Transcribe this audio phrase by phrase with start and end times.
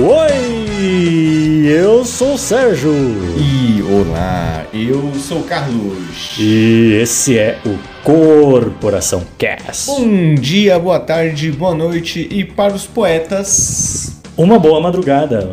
[0.00, 2.92] Oi, eu sou o Sérgio.
[3.36, 6.36] E olá, eu sou o Carlos.
[6.38, 9.86] E esse é o Corporação Cast.
[9.86, 14.20] Bom dia, boa tarde, boa noite e para os poetas.
[14.36, 15.50] Uma boa madrugada.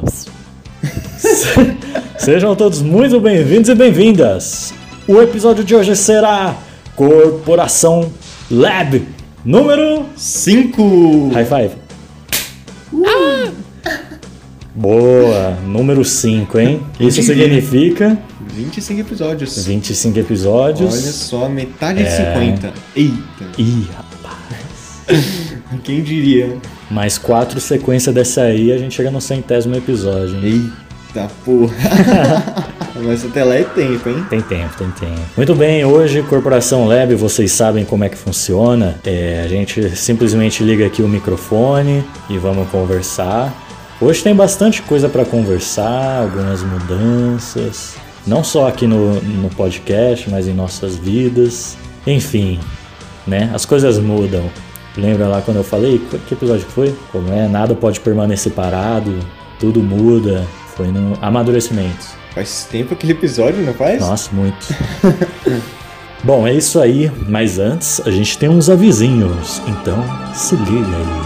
[2.20, 4.76] Sejam todos muito bem-vindos e bem-vindas.
[5.08, 6.56] O episódio de hoje será
[6.96, 8.12] Corporação
[8.52, 9.08] Lab
[9.44, 11.32] número 5.
[11.34, 11.85] High five.
[14.76, 16.82] Boa, número 5, hein?
[17.00, 19.66] Isso significa 25 episódios.
[19.66, 20.94] 25 episódios.
[20.94, 22.74] Olha só, metade de 50.
[22.94, 23.16] Eita.
[23.58, 25.04] Ih, rapaz.
[25.82, 26.58] Quem diria?
[26.92, 30.36] Mais quatro sequências dessa aí, a gente chega no centésimo episódio.
[30.46, 30.70] Hein?
[31.08, 31.74] Eita porra.
[33.02, 34.26] Mas até lá é tempo, hein?
[34.30, 35.22] Tem tempo, tem tempo.
[35.38, 39.00] Muito bem, hoje Corporação Lab, vocês sabem como é que funciona.
[39.06, 43.65] É, a gente simplesmente liga aqui o microfone e vamos conversar.
[44.00, 47.96] Hoje tem bastante coisa para conversar, algumas mudanças,
[48.28, 51.78] não só aqui no, no podcast, mas em nossas vidas.
[52.06, 52.60] Enfim,
[53.26, 53.50] né?
[53.54, 54.50] As coisas mudam.
[54.98, 56.02] Lembra lá quando eu falei?
[56.28, 56.94] Que episódio foi?
[57.12, 57.48] Como é?
[57.48, 59.18] Nada pode permanecer parado,
[59.60, 60.46] tudo muda.
[60.76, 62.06] Foi no amadurecimento.
[62.34, 64.02] Faz tempo aquele episódio, não faz?
[64.02, 64.58] Nossa, muito.
[66.22, 71.25] Bom, é isso aí, mas antes a gente tem uns avisinhos, então se liga aí.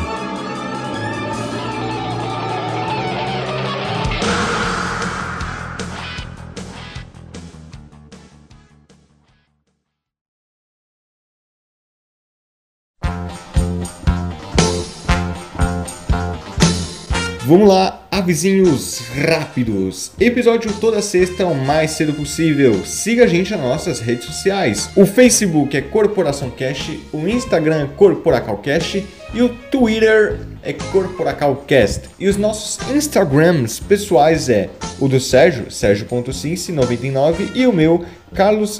[17.49, 20.11] Vamos lá, avisinhos rápidos.
[20.19, 22.85] Episódio toda sexta o mais cedo possível.
[22.85, 24.91] Siga a gente nas nossas redes sociais.
[24.95, 32.01] O Facebook é Corporação Cash, o Instagram é Corporacalcast e o Twitter é Corporacalcast.
[32.19, 38.79] E os nossos Instagrams pessoais é o do Sérgio, Sérgio.cince99 e o meu, Carlos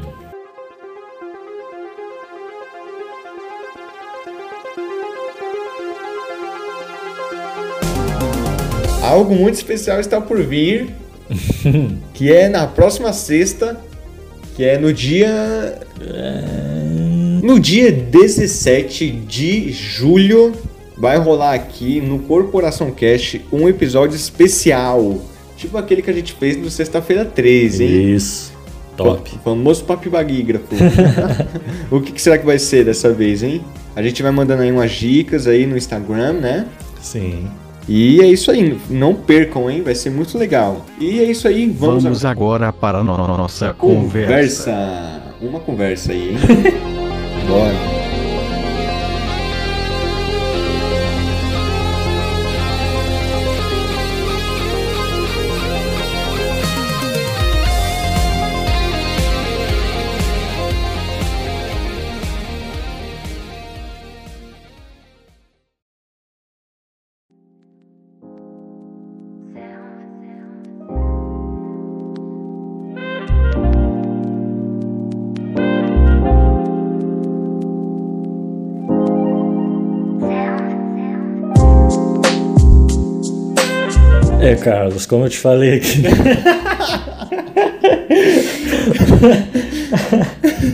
[9.13, 10.89] Algo muito especial está por vir,
[12.13, 13.79] que é na próxima sexta,
[14.55, 15.79] que é no dia
[17.41, 20.53] no dia 17 de julho,
[20.97, 25.19] vai rolar aqui no Corporação Cash um episódio especial,
[25.57, 28.15] tipo aquele que a gente fez no sexta-feira 13, hein?
[28.15, 28.53] Isso.
[28.95, 29.35] Top.
[29.35, 30.67] O famoso papibagígrafo.
[31.89, 33.63] o que, que será que vai ser dessa vez, hein?
[33.95, 36.67] A gente vai mandando aí umas dicas aí no Instagram, né?
[37.01, 37.47] Sim.
[37.87, 39.81] E é isso aí, não percam, hein?
[39.81, 40.85] Vai ser muito legal.
[40.99, 44.71] E é isso aí, vamos, vamos agora para a nossa conversa.
[44.71, 45.21] conversa.
[45.41, 46.37] Uma conversa aí, hein?
[47.47, 48.02] Bora.
[84.43, 86.03] É, Carlos, como eu te falei aqui.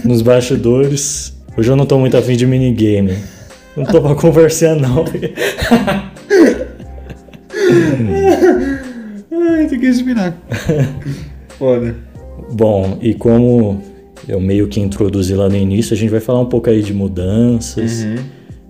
[0.05, 1.33] Nos bastidores.
[1.57, 3.15] Hoje eu não tô muito afim de minigame.
[3.75, 5.05] Não tô pra conversar, não.
[9.31, 10.35] Ai, tem que respirar.
[11.57, 11.95] Foda.
[12.51, 13.81] Bom, e como
[14.27, 16.93] eu meio que introduzi lá no início, a gente vai falar um pouco aí de
[16.93, 18.15] mudanças, Uhum.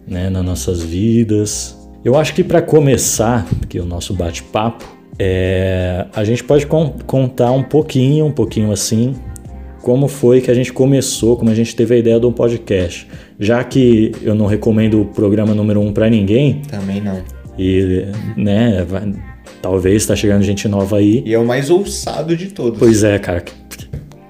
[0.07, 1.77] né, nas nossas vidas.
[2.03, 4.85] Eu acho que para começar, que é o nosso bate-papo,
[5.19, 9.15] é, a gente pode con- contar um pouquinho, um pouquinho assim,
[9.81, 13.07] como foi que a gente começou, como a gente teve a ideia de um podcast.
[13.39, 17.21] Já que eu não recomendo o programa número um para ninguém, Também não.
[17.57, 18.05] e
[18.37, 19.13] né, vai-
[19.61, 21.21] talvez tá chegando gente nova aí.
[21.25, 22.79] E é o mais ousado de todos.
[22.79, 23.41] Pois é, cara.
[23.41, 23.53] que-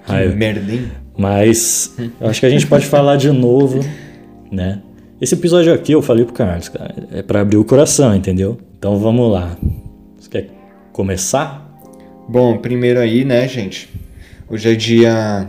[0.08, 0.88] Que hein?
[1.18, 3.80] Mas eu acho que a gente pode falar de novo,
[4.52, 4.82] né?
[5.22, 8.58] Esse episódio aqui eu falei pro Carlos, cara, é pra abrir o coração, entendeu?
[8.78, 9.58] Então vamos lá.
[11.00, 11.66] Começar?
[12.28, 13.90] Bom, primeiro aí, né, gente?
[14.50, 15.48] Hoje é dia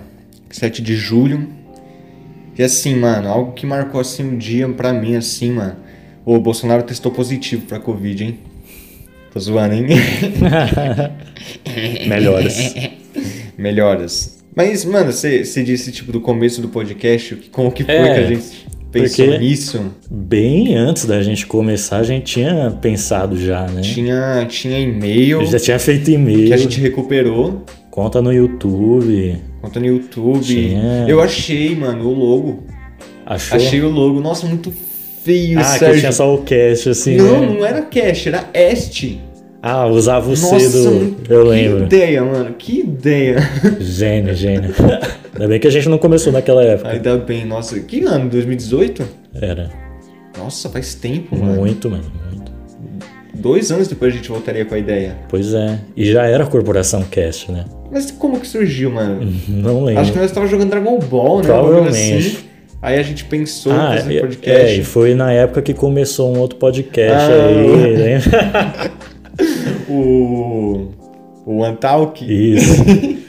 [0.49, 1.49] 7 de julho.
[2.57, 5.75] E assim, mano, algo que marcou assim um dia pra mim, assim, mano.
[6.25, 8.39] O Bolsonaro testou positivo pra Covid, hein?
[9.33, 9.87] Tô zoando, hein?
[12.07, 12.75] Melhoras.
[13.59, 14.45] Melhoras.
[14.55, 18.27] Mas, mano, você disse, tipo, do começo do podcast, como que foi É, que a
[18.29, 19.81] gente pensou porque- nisso?
[20.11, 23.81] Bem antes da gente começar, a gente tinha pensado já, né?
[23.81, 29.37] Tinha, tinha e-mail já tinha feito e-mail, que a gente recuperou, conta no YouTube.
[29.61, 30.43] conta no YouTube.
[30.43, 31.07] Tinha.
[31.09, 32.65] Eu achei, mano, o logo.
[33.27, 33.57] Achou?
[33.57, 34.21] Achei o logo.
[34.21, 34.73] Nossa, muito
[35.23, 36.01] feio, ah, que Sérgio.
[36.01, 37.47] tinha só o cast, assim, não, né?
[37.47, 39.21] não era cash, era este.
[39.63, 40.91] Ah, usava o C Nossa, do...
[40.91, 41.85] muito- Eu que lembro.
[41.85, 42.55] ideia, mano.
[42.59, 43.37] Que ideia.
[43.79, 44.75] Gênio, gênio.
[45.35, 46.89] Ainda bem que a gente não começou naquela época.
[46.91, 47.79] Ainda bem, nossa.
[47.81, 48.31] Que ano?
[48.31, 49.03] 2018?
[49.35, 49.71] Era.
[50.39, 51.55] Nossa, faz tempo, mano.
[51.57, 52.51] Muito, mano, muito.
[53.35, 55.17] Dois anos depois a gente voltaria com a ideia.
[55.29, 55.79] Pois é.
[55.97, 57.65] E já era a Corporação Cast, né?
[57.93, 59.31] Mas como que surgiu, mano?
[59.49, 60.01] Não lembro.
[60.03, 61.49] Acho que nós tava jogando Dragon Ball, né?
[61.49, 62.27] Bagulho Provavelmente.
[62.29, 62.37] assim.
[62.83, 64.61] Aí a gente pensou em Ah, fazer é, podcast.
[64.67, 67.47] é, e foi na época que começou um outro podcast Ah.
[67.47, 68.91] aí, lembra?
[69.91, 70.89] O.
[71.47, 72.25] O Antalk.
[72.25, 72.85] Isso.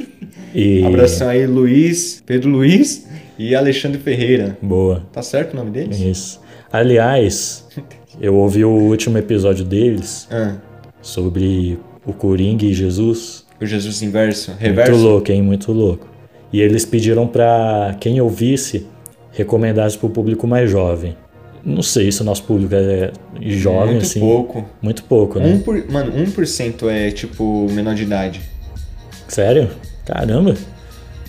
[0.54, 0.84] E...
[0.84, 3.08] Abração aí, Luiz, Pedro Luiz
[3.40, 4.58] e Alexandre Ferreira.
[4.62, 5.02] Boa.
[5.14, 5.98] Tá certo o nome deles?
[5.98, 6.42] Isso.
[6.70, 7.66] Aliás,
[8.20, 10.58] eu ouvi o último episódio deles Ah,
[11.02, 13.46] sobre o Coringa e Jesus.
[13.62, 14.92] o Jesus inverso, reverso.
[14.92, 15.42] Muito louco, hein?
[15.42, 16.06] Muito louco.
[16.52, 18.86] E eles pediram pra quem ouvisse
[19.32, 21.16] recomendasse pro público mais jovem.
[21.64, 23.12] Não sei se o nosso público é
[23.42, 24.20] jovem, Muito assim.
[24.20, 24.66] pouco.
[24.82, 25.48] Muito pouco, né?
[25.48, 28.42] Um por, mano, 1% é tipo menor de idade.
[29.28, 29.70] Sério?
[30.06, 30.56] Caramba.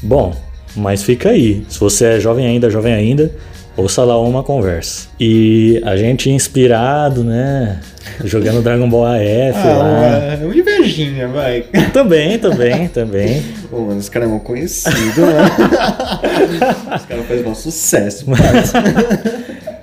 [0.03, 0.35] Bom,
[0.75, 1.65] mas fica aí.
[1.69, 3.31] Se você é jovem ainda, jovem ainda,
[3.77, 5.09] ouça lá uma conversa.
[5.21, 7.81] E a gente inspirado, né?
[8.25, 9.19] Jogando Dragon Ball AF
[9.67, 10.33] lá.
[10.33, 11.65] Ah, uma invejinha, vai.
[11.93, 13.43] Também, também, também.
[13.71, 15.51] Pô, mano, os caras é mal conhecidos, mano.
[16.97, 18.83] os caras fazem um sucesso, parça.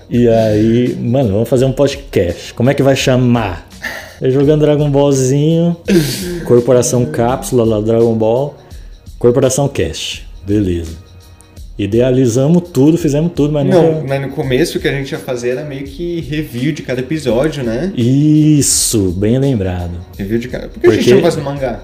[0.09, 2.53] E aí, mano, vamos fazer um podcast.
[2.53, 3.67] Como é que vai chamar?
[4.21, 5.77] É jogando Dragon Ballzinho,
[6.45, 8.57] Corporação Cápsula lá Dragon Ball,
[9.17, 10.27] Corporação Cast.
[10.45, 10.97] Beleza.
[11.77, 14.07] Idealizamos tudo, fizemos tudo, mas Não, nunca...
[14.09, 16.99] mas no começo o que a gente ia fazer era meio que review de cada
[16.99, 17.93] episódio, né?
[17.95, 19.91] Isso, bem lembrado.
[20.17, 20.67] Review de cada.
[20.67, 21.79] Por que a gente Porque- não faz no mangá?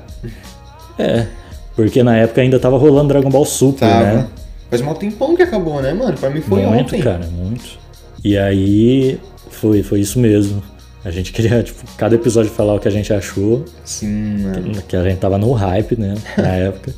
[0.99, 1.27] É,
[1.75, 4.03] porque na época ainda tava rolando Dragon Ball Super, Tava.
[4.13, 4.27] né?
[4.69, 6.17] Faz mal tempão que acabou, né, mano?
[6.17, 7.01] Pra mim foi muito, ontem.
[7.01, 7.84] cara, muito.
[8.25, 9.19] E aí,
[9.51, 10.63] foi, foi isso mesmo.
[11.03, 13.63] A gente queria, tipo, cada episódio falar o que a gente achou.
[13.83, 14.81] Sim, mano.
[14.87, 16.15] Que a gente tava no hype, né?
[16.35, 16.91] Na época.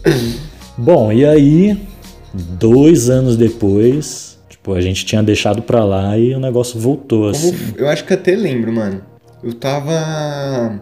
[0.78, 1.86] Bom, e aí,
[2.34, 7.54] dois anos depois, tipo, a gente tinha deixado pra lá e o negócio voltou, assim.
[7.76, 9.02] eu acho que até lembro, mano.
[9.44, 10.80] Eu tava.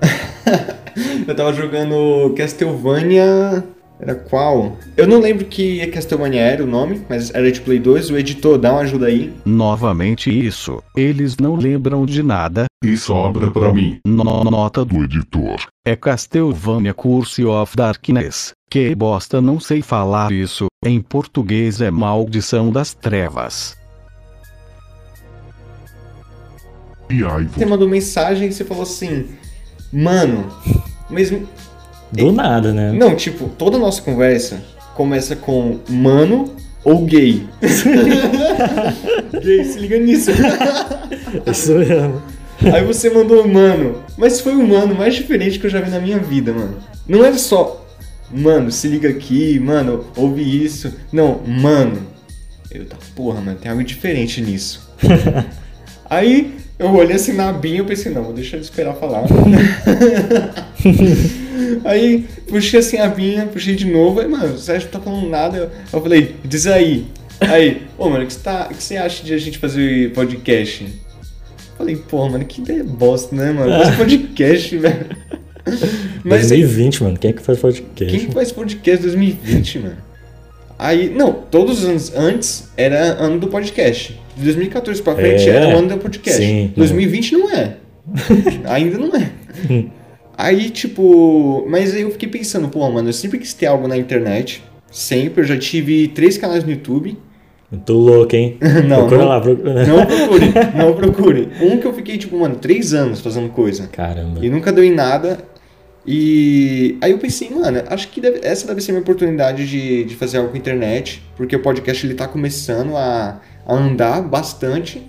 [1.28, 3.62] eu tava jogando Castlevania.
[3.98, 4.76] Era qual?
[4.94, 8.10] Eu não lembro que Castlevania era o nome, mas era de Play 2.
[8.10, 9.32] O editor, dá uma ajuda aí.
[9.44, 10.82] Novamente isso.
[10.94, 12.66] Eles não lembram de nada.
[12.84, 13.98] E sobra pra mim.
[14.06, 15.66] No- nota do editor.
[15.86, 18.52] é Castlevania Curse of Darkness.
[18.70, 20.66] Que bosta, não sei falar isso.
[20.84, 23.74] Em português é Maldição das Trevas.
[27.08, 29.26] E aí, Você mandou mensagem e você falou assim:
[29.92, 30.46] Mano,
[31.08, 31.32] mas.
[32.12, 32.92] Do nada, né?
[32.92, 34.62] Não, tipo, toda a nossa conversa
[34.94, 37.46] começa com mano ou gay.
[39.42, 40.30] gay, se liga nisso.
[41.50, 42.22] Isso mesmo.
[42.72, 46.00] Aí você mandou mano, mas foi o mano mais diferente que eu já vi na
[46.00, 46.78] minha vida, mano.
[47.06, 47.86] Não era só,
[48.30, 50.94] mano, se liga aqui, mano, ouve isso.
[51.12, 52.06] Não, mano.
[52.70, 54.88] Eu tá, porra, mano, tem algo diferente nisso.
[56.08, 59.24] Aí eu olhei assim na Binha e pensei, não, vou deixar ele esperar falar.
[61.84, 65.28] Aí puxei assim a Binha, puxei de novo, aí, mano, o Sérgio não tá falando
[65.28, 65.56] nada.
[65.56, 67.06] Eu, eu falei, diz aí.
[67.40, 70.86] Aí, ô, mano, o que você tá, que você acha de a gente fazer podcast?
[71.76, 73.70] Falei, pô, mano, que ideia bosta, né, mano?
[73.84, 75.06] Fazer podcast, velho.
[76.24, 77.18] Mas 2020, mano.
[77.18, 78.18] Quem é que faz podcast?
[78.18, 79.96] quem faz podcast 2020, mano?
[80.78, 84.18] Aí, não, todos os anos antes era ano do podcast.
[84.36, 86.40] De 2014 pra frente É, era o ano do podcast.
[86.42, 86.72] sim.
[86.76, 87.76] 2020 não é.
[88.68, 89.30] Ainda não é.
[90.38, 93.96] Aí, tipo, mas aí eu fiquei pensando, pô, mano, eu sempre quis ter algo na
[93.96, 94.62] internet.
[94.90, 97.16] Sempre, eu já tive três canais no YouTube.
[97.84, 98.58] Tô louco, hein?
[98.86, 99.28] Não, procura não.
[99.28, 99.86] lá, procura.
[99.86, 101.48] Não procure, não procure.
[101.60, 103.88] Um que eu fiquei, tipo, mano, três anos fazendo coisa.
[103.88, 104.44] Caramba.
[104.44, 105.38] E nunca deu em nada.
[106.06, 110.04] E aí eu pensei, mano, acho que deve- essa deve ser a minha oportunidade de,
[110.04, 114.22] de fazer algo com a internet, porque o podcast ele tá começando a, a andar
[114.22, 115.02] bastante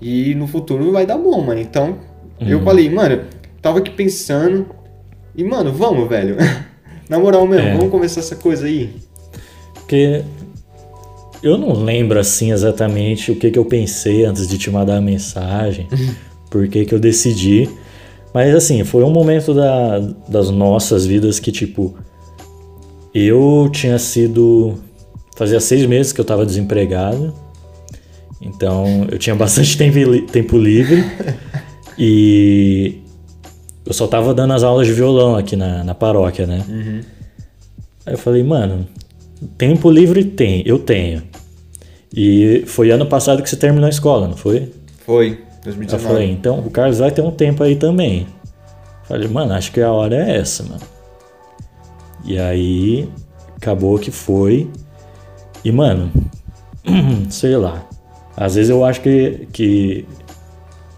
[0.00, 1.60] e no futuro vai dar bom, mano.
[1.60, 1.98] Então,
[2.40, 2.64] eu Uhum.
[2.64, 3.20] falei, mano,
[3.62, 4.66] tava aqui pensando
[5.36, 6.36] e, mano, vamos, velho.
[7.08, 7.76] Na moral mesmo, É.
[7.76, 8.94] vamos começar essa coisa aí.
[9.74, 10.22] Porque
[11.42, 15.00] eu não lembro assim exatamente o que, que eu pensei antes de te mandar a
[15.00, 15.88] mensagem,
[16.50, 17.68] por que, que eu decidi.
[18.32, 19.98] Mas assim, foi um momento da-
[20.28, 21.96] das nossas vidas que, tipo,
[23.12, 24.74] eu tinha sido.
[25.36, 27.34] Fazia seis meses que eu tava desempregado.
[28.40, 31.04] Então eu tinha bastante tempo, tempo livre.
[31.98, 32.98] e
[33.86, 36.64] eu só tava dando as aulas de violão aqui na, na paróquia, né?
[38.06, 38.86] Aí eu falei, mano,
[39.58, 41.22] tempo livre tem, eu tenho.
[42.14, 44.72] E foi ano passado que você terminou a escola, não foi?
[45.04, 46.02] Foi, Eu 2019.
[46.04, 48.26] falei, então o Carlos vai ter um tempo aí também.
[49.04, 50.80] Falei, mano, acho que a hora é essa, mano.
[52.24, 53.08] E aí,
[53.56, 54.68] acabou que foi.
[55.64, 56.10] E, mano,
[57.30, 57.84] sei lá.
[58.36, 60.06] Às vezes eu acho que, que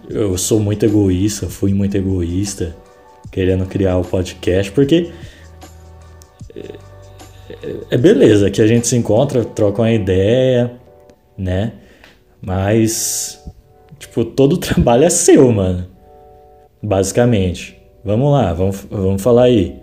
[0.08, 2.76] eu sou muito egoísta, fui muito egoísta,
[3.30, 5.10] querendo criar o podcast, porque
[6.54, 10.72] é- é beleza que a gente se encontra, troca uma ideia,
[11.36, 11.72] né?
[12.40, 13.40] Mas,
[13.98, 15.86] tipo, todo o trabalho é seu, mano.
[16.82, 17.78] Basicamente.
[18.04, 19.76] Vamos lá, vamos, vamos falar aí.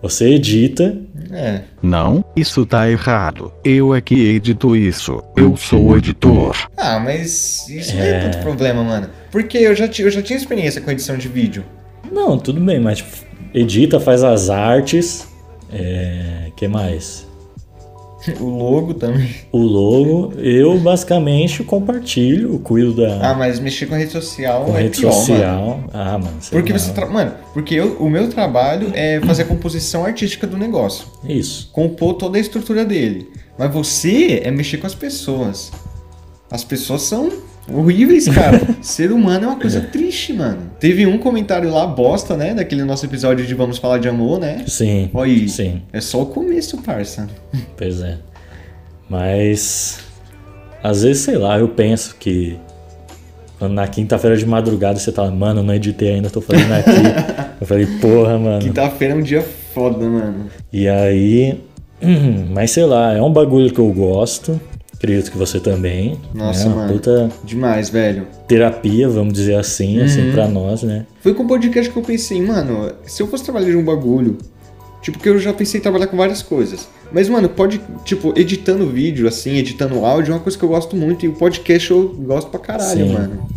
[0.00, 0.96] Você edita,
[1.32, 3.52] É, Não, isso tá errado.
[3.64, 5.22] Eu é que edito isso.
[5.36, 6.68] Eu sou o editor.
[6.76, 9.08] Ah, mas isso não é tanto problema, mano.
[9.30, 11.64] Porque eu já, eu já tinha experiência com edição de vídeo.
[12.10, 13.10] Não, tudo bem, mas tipo,
[13.54, 15.28] edita, faz as artes.
[15.72, 16.50] É.
[16.56, 17.29] que mais?
[18.38, 19.34] O logo também.
[19.50, 24.82] O logo, eu basicamente compartilho, cuido da Ah, mas mexer com rede social com é
[24.82, 25.24] rede pior, mano.
[25.26, 25.80] social.
[25.92, 26.36] Ah, mano.
[26.50, 26.78] Porque lá.
[26.78, 26.92] você.
[26.92, 27.06] Tra...
[27.06, 31.06] Mano, porque eu- o meu trabalho é fazer a composição artística do negócio.
[31.26, 31.70] Isso.
[31.72, 33.28] Compor toda a estrutura dele.
[33.58, 35.72] Mas você é mexer com as pessoas.
[36.50, 37.30] As pessoas são
[37.72, 38.60] horríveis, cara.
[38.82, 40.70] Ser humano é uma coisa triste, mano.
[40.78, 42.54] Teve um comentário lá, bosta, né?
[42.54, 44.64] Daquele nosso episódio de Vamos Falar de Amor, né?
[44.66, 45.10] Sim.
[45.12, 45.48] Olha.
[45.48, 45.82] Sim.
[45.92, 47.28] É só o começo, parça.
[47.76, 48.18] Pois é.
[49.08, 50.00] Mas.
[50.82, 52.58] Às vezes, sei lá, eu penso que.
[53.60, 56.90] Na quinta-feira de madrugada você tá, mano, não editei ainda, tô fazendo aqui.
[57.60, 58.60] eu falei, porra, mano.
[58.60, 59.42] Quinta-feira é um dia
[59.74, 60.46] foda, mano.
[60.72, 61.60] E aí.
[62.50, 64.58] Mas sei lá, é um bagulho que eu gosto.
[65.02, 66.20] Acredito que você também.
[66.34, 66.92] Nossa, é uma mano.
[66.92, 68.26] puta Demais, velho.
[68.46, 70.04] terapia, vamos dizer assim, Uhum.
[70.04, 71.06] assim, pra nós, né?
[71.22, 74.36] Foi com o podcast que eu pensei, mano, se eu fosse trabalhar de um bagulho.
[75.00, 76.86] Tipo, que eu já pensei em trabalhar com várias coisas.
[77.10, 80.94] Mas, mano, pode, tipo, editando vídeo, assim, editando áudio, é uma coisa que eu gosto
[80.94, 81.24] muito.
[81.24, 83.12] E o podcast eu gosto pra caralho, Sim.
[83.14, 83.48] mano.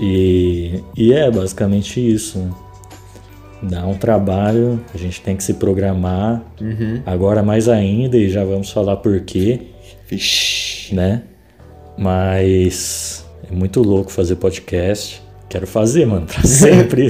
[0.00, 2.38] E, e é basicamente isso.
[2.38, 2.50] né?
[3.60, 6.42] Dá um trabalho, a gente tem que se programar.
[6.60, 7.02] Uhum.
[7.04, 9.60] Agora mais ainda, e já vamos falar por quê,
[10.08, 10.94] Vixe.
[10.94, 11.22] né?
[11.96, 15.22] Mas é muito louco fazer podcast.
[15.48, 17.08] Quero fazer, mano, pra sempre.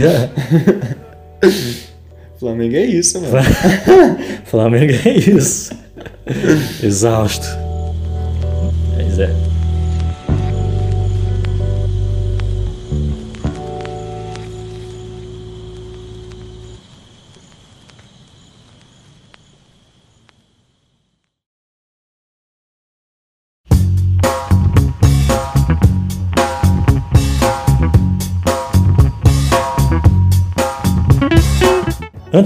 [2.38, 3.34] Flamengo é isso, mano.
[4.46, 5.72] Flamengo é isso.
[6.82, 7.46] Exausto.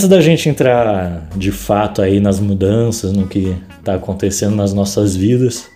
[0.02, 5.14] Antes da gente entrar de fato aí nas mudanças, no que está acontecendo nas nossas
[5.14, 5.68] vidas,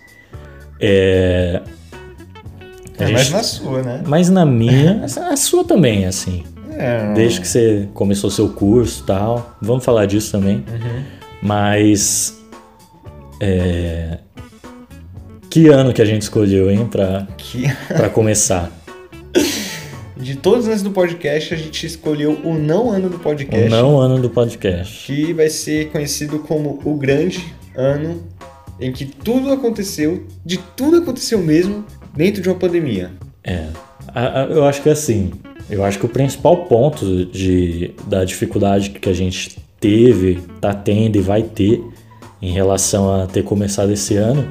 [0.81, 1.61] é.
[2.99, 4.03] É gente- mais na sua, né?
[4.05, 6.43] mas na minha, a sua também, assim.
[6.71, 9.57] É, Desde que você começou seu curso e tal.
[9.61, 10.61] Vamos falar disso também.
[11.41, 12.37] Mas.
[13.39, 14.17] é,
[15.49, 18.69] Que ano que a gente escolheu, hein, pra, que pra começar?
[20.51, 23.69] Todos os anos do podcast, a gente escolheu o não ano do O podcast.
[23.69, 25.05] não ano do podcast.
[25.05, 27.43] que vai ser conhecido como o grande
[27.75, 28.23] ano
[28.79, 31.83] em que tudo aconteceu, de tudo aconteceu mesmo
[32.15, 33.11] dentro de uma pandemia.
[33.43, 33.65] É,
[34.49, 35.31] eu acho que assim,
[35.69, 41.17] eu acho que o principal ponto de, da dificuldade que a gente teve, tá tendo
[41.17, 41.83] e vai ter
[42.41, 44.47] em relação a ter começado esse ano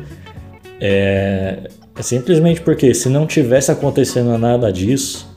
[0.80, 5.35] é, é simplesmente porque se não tivesse acontecendo nada disso,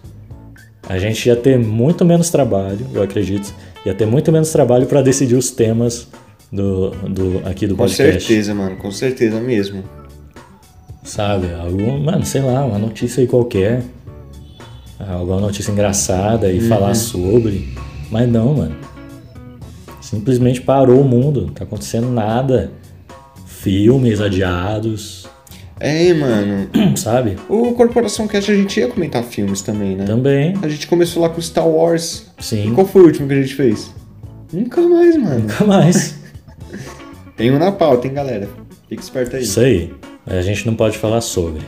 [0.88, 3.54] a gente ia ter muito menos trabalho, eu acredito,
[3.86, 6.08] ia ter muito menos trabalho para decidir os temas
[6.52, 8.26] do, do aqui do Com podcast.
[8.26, 9.84] certeza, mano, com certeza mesmo.
[11.04, 11.54] Sabe?
[11.54, 13.84] Algum, mano, sei lá, uma notícia aí qualquer.
[15.00, 17.74] Alguma notícia engraçada e falar sobre.
[18.12, 18.76] Mas não, mano.
[20.02, 21.44] Simplesmente parou o mundo.
[21.44, 22.72] Não tá acontecendo nada.
[23.46, 25.29] Filmes adiados.
[25.80, 26.70] É, mano.
[26.98, 27.38] sabe?
[27.48, 30.06] O Corporação Cast a gente ia comentar filmes também, né?
[30.06, 32.28] Também, A gente começou lá com Star Wars.
[32.38, 32.72] E sim.
[32.74, 33.92] qual foi o último que a gente fez?
[34.52, 35.40] Nunca mais, mano.
[35.40, 36.16] Nunca mais.
[37.38, 38.50] Tem um na pauta, hein, galera?
[38.90, 39.44] Fica esperto aí.
[39.44, 39.94] Isso aí.
[40.28, 41.62] A gente não pode falar sobre.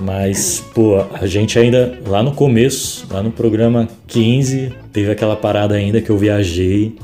[0.00, 5.74] Mas, pô, a gente ainda, lá no começo, lá no programa 15, teve aquela parada
[5.74, 6.96] ainda que eu viajei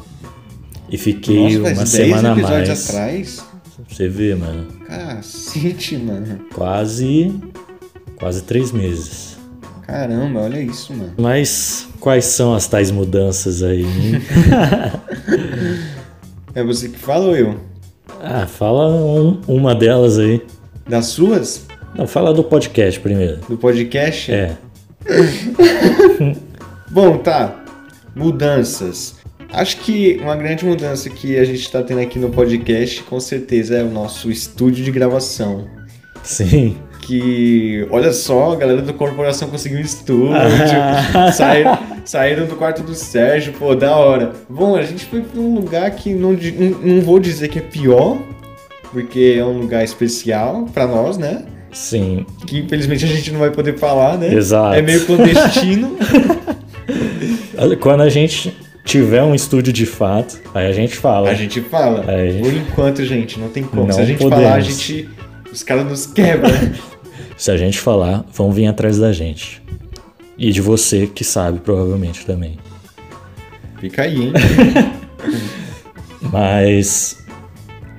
[0.91, 2.89] e fiquei Nossa, uma 10 semana a mais.
[2.89, 3.45] atrás?
[3.89, 4.78] Você vê, mano.
[4.89, 6.41] Cacete, mano.
[6.55, 7.33] Quase.
[8.17, 9.37] Quase três meses.
[9.87, 11.13] Caramba, olha isso, mano.
[11.19, 13.83] Mas quais são as tais mudanças aí?
[13.85, 14.23] hein?
[16.55, 17.61] É você que fala ou eu?
[18.21, 20.45] ah, fala um- uma delas aí.
[20.89, 21.67] Das suas?
[21.95, 23.37] Não, fala do podcast primeiro.
[23.49, 24.33] Do podcast?
[24.33, 24.57] É.
[26.91, 27.63] Bom, tá.
[28.17, 29.17] Mudanças.
[29.53, 33.77] Acho que uma grande mudança que a gente tá tendo aqui no podcast, com certeza,
[33.77, 35.67] é o nosso estúdio de gravação.
[36.23, 36.77] Sim.
[37.01, 40.35] Que, olha só, a galera do Corporação conseguiu estúdio.
[40.35, 41.33] Ah.
[41.33, 44.33] saíram, saíram do quarto do Sérgio, pô, da hora.
[44.49, 47.63] Bom, a gente foi pra um lugar que não, não, não vou dizer que é
[47.63, 48.19] pior,
[48.93, 51.47] porque é um lugar especial pra nós, né?
[51.73, 52.27] Sim.
[52.47, 54.35] Que infelizmente a gente não vai poder falar, né?
[54.35, 54.75] Exato.
[54.75, 55.97] É meio clandestino.
[57.81, 58.55] Quando a gente
[58.89, 61.29] tiver um estúdio de fato, aí a gente fala.
[61.31, 62.05] A gente fala.
[62.11, 63.85] A gente- Por enquanto, gente, não tem como.
[63.87, 64.43] Não Se a gente podemos.
[64.45, 65.09] falar, a gente.
[65.53, 66.51] Os caras nos quebram.
[67.37, 69.63] Se a gente falar, vão vir atrás da gente.
[70.37, 72.59] E de você que sabe, provavelmente também.
[73.81, 74.33] Fica aí, hein?
[76.33, 77.19] Mas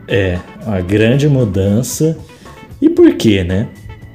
[0.07, 2.17] é uma grande mudança.
[2.81, 3.67] E por que, né?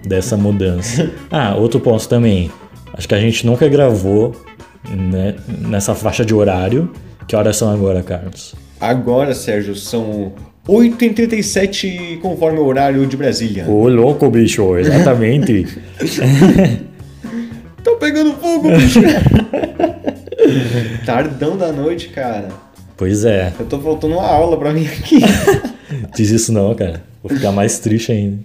[0.07, 1.11] Dessa mudança.
[1.31, 2.51] Ah, outro ponto também.
[2.93, 4.35] Acho que a gente nunca gravou
[4.91, 6.91] né, nessa faixa de horário.
[7.27, 8.55] Que horas são agora, Carlos?
[8.81, 10.33] Agora, Sérgio, são
[10.69, 13.65] 8h37 conforme o horário de Brasília.
[13.69, 15.67] Ô, louco, bicho, exatamente.
[17.83, 19.01] Tô pegando fogo, bicho!
[21.05, 22.49] Tardão da noite, cara.
[22.97, 25.21] pois é, Eu tô faltando uma aula pra mim aqui.
[26.15, 27.03] diz isso não, cara.
[27.23, 28.39] Vou ficar mais triste ainda.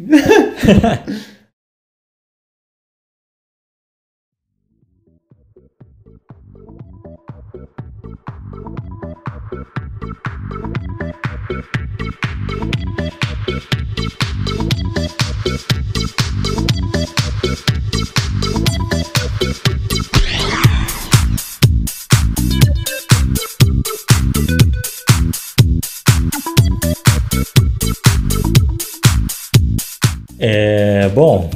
[30.39, 31.49] É, bom,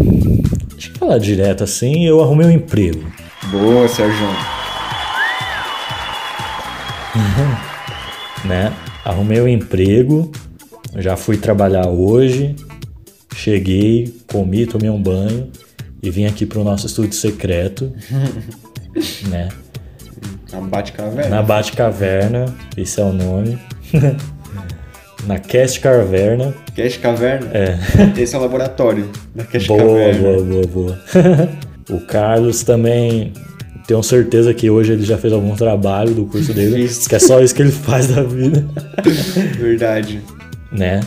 [0.74, 3.02] deixa eu falar direto assim, eu arrumei um emprego.
[3.50, 4.28] Boa, Sérgio.
[8.44, 8.74] né?
[9.06, 10.30] Arrumei um emprego,
[10.98, 12.56] já fui trabalhar hoje,
[13.36, 15.50] cheguei, comi, tomei um banho
[16.02, 17.94] e vim aqui pro nosso estúdio secreto,
[19.30, 19.48] né?
[20.52, 21.36] A Bate-Caverna.
[21.36, 22.46] Na Batcaverna,
[22.78, 23.58] esse é o nome.
[25.28, 26.54] Na Cast Caverna.
[26.76, 27.48] Cash Caverna?
[27.54, 27.78] É.
[28.20, 30.22] Esse é o laboratório da Cash Boa, Caverna.
[30.22, 31.00] boa, boa, boa.
[31.90, 33.32] o Carlos também,
[33.88, 37.08] tenho certeza que hoje ele já fez algum trabalho do curso dele, Fiz.
[37.08, 38.66] que é só isso que ele faz da vida.
[39.60, 40.22] Verdade.
[40.72, 41.00] né?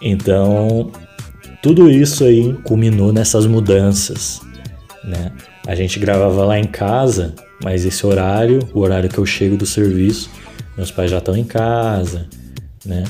[0.00, 0.90] Então,
[1.62, 4.40] tudo isso aí culminou nessas mudanças,
[5.04, 5.30] né?
[5.66, 9.64] A gente gravava lá em casa, mas esse horário, o horário que eu chego do
[9.64, 10.28] serviço,
[10.76, 12.26] meus pais já estão em casa,
[12.84, 13.04] né?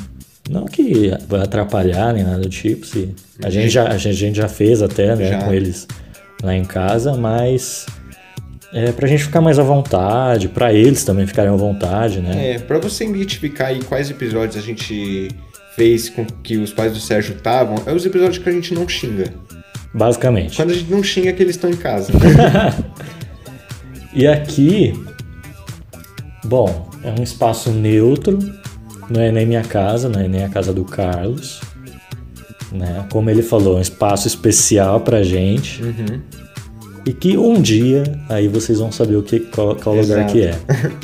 [0.52, 4.48] Não que vai atrapalhar nem nada do tipo, se a gente já, a gente- já
[4.48, 5.38] fez até, né, Já.
[5.42, 5.86] com eles
[6.42, 7.86] lá em casa, mas
[8.72, 12.52] é pra gente ficar mais à vontade, pra eles também ficarem à vontade, né?
[12.54, 15.28] É, pra você identificar aí quais episódios a gente
[15.74, 18.86] fez com que os pais do Sérgio estavam, é os episódios que a gente não
[18.88, 19.32] xinga.
[19.94, 20.56] Basicamente.
[20.56, 22.12] Quando a gente não xinga é que eles estão em casa.
[24.14, 24.92] E aqui,
[26.44, 28.38] bom, é um espaço neutro,
[29.12, 31.60] não é nem minha casa, não é nem a casa do Carlos,
[32.72, 33.04] né?
[33.10, 35.82] Como ele falou, é um espaço especial pra gente.
[35.82, 36.20] Uhum.
[37.04, 40.54] E que um dia aí vocês vão saber o que qual, qual lugar que é.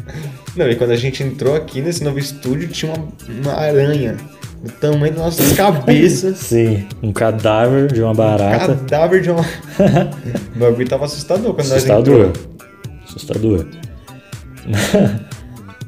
[0.57, 4.17] Não, e quando a gente entrou aqui nesse novo estúdio, tinha uma, uma aranha
[4.63, 6.39] do tamanho das nossas cabeças.
[6.49, 8.75] Sim, um cadáver de uma barata.
[8.75, 9.43] Cadáver de uma.
[10.57, 12.19] o bagulho tava assustador quando Assustador.
[12.19, 12.57] nós entrou.
[13.05, 13.67] Assustador.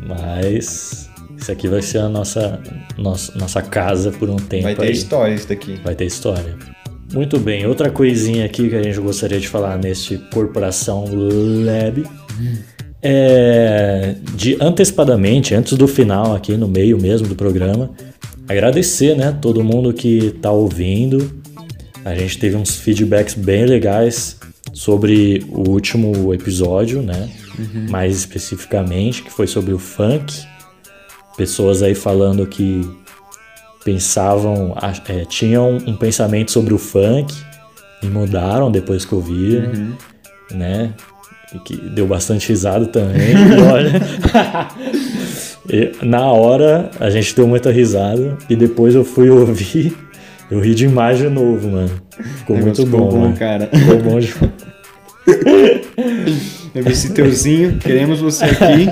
[0.07, 1.10] Mas
[1.40, 2.61] isso aqui vai ser a nossa,
[2.98, 4.92] nossa, nossa casa por um tempo Vai ter aí.
[4.92, 5.81] história isso daqui.
[5.83, 6.57] Vai ter história.
[7.12, 11.05] Muito bem, outra coisinha aqui que a gente gostaria de falar neste Corporação
[11.64, 12.05] Lab
[13.03, 17.90] é de antecipadamente, antes do final aqui no meio mesmo do programa,
[18.48, 21.40] agradecer, né, todo mundo que tá ouvindo,
[22.05, 24.37] A gente teve uns feedbacks bem legais
[24.72, 27.29] sobre o último episódio, né?
[27.90, 30.33] Mais especificamente, que foi sobre o funk.
[31.40, 32.87] Pessoas aí falando que
[33.83, 34.76] pensavam,
[35.09, 37.35] é, tinham um pensamento sobre o funk
[38.03, 39.72] e mudaram depois que ouviram,
[40.50, 40.92] né?
[41.55, 43.33] E que deu bastante risada também.
[45.66, 49.96] e na hora a gente deu muita risada e depois eu fui ouvir,
[50.50, 52.03] eu ri demais de novo, mano.
[52.37, 53.37] Ficou muito bom, ficou mano.
[53.38, 53.66] cara.
[53.72, 54.35] Ficou bom de...
[56.79, 58.90] MC Teuzinho, queremos você aqui.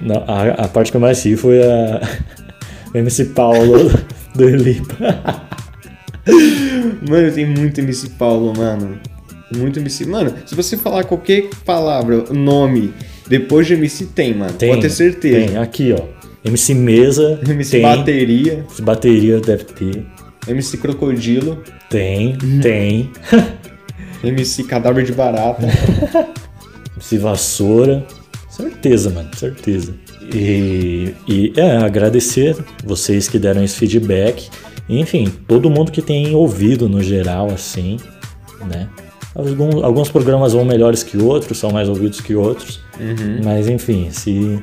[0.00, 2.00] Não, a, a parte que eu mais ri foi a
[2.94, 3.90] o MC Paulo
[4.34, 5.42] do Lipa.
[7.08, 8.98] Mano, tem muito MC Paulo, mano.
[9.56, 10.06] Muito MC.
[10.06, 12.92] Mano, se você falar qualquer palavra, nome,
[13.28, 14.52] depois de MC tem, mano.
[14.54, 15.46] Pode ter certeza.
[15.46, 16.02] Tem, aqui, ó.
[16.44, 17.38] MC Mesa.
[17.48, 20.04] MC tem, Bateria, MC Bateria deve ter.
[20.48, 22.60] MC Crocodilo, Tem, Uhum.
[22.60, 23.10] tem.
[24.24, 25.66] MC Cadáver de Barata.
[26.96, 28.04] MC Vassoura.
[28.56, 29.94] Certeza, mano, certeza.
[30.34, 34.48] E, e é, agradecer vocês que deram esse feedback.
[34.88, 37.98] Enfim, todo mundo que tem ouvido no geral, assim,
[38.66, 38.88] né?
[39.34, 42.80] Alguns, alguns programas vão melhores que outros, são mais ouvidos que outros.
[42.98, 43.40] Uhum.
[43.44, 44.58] Mas enfim, se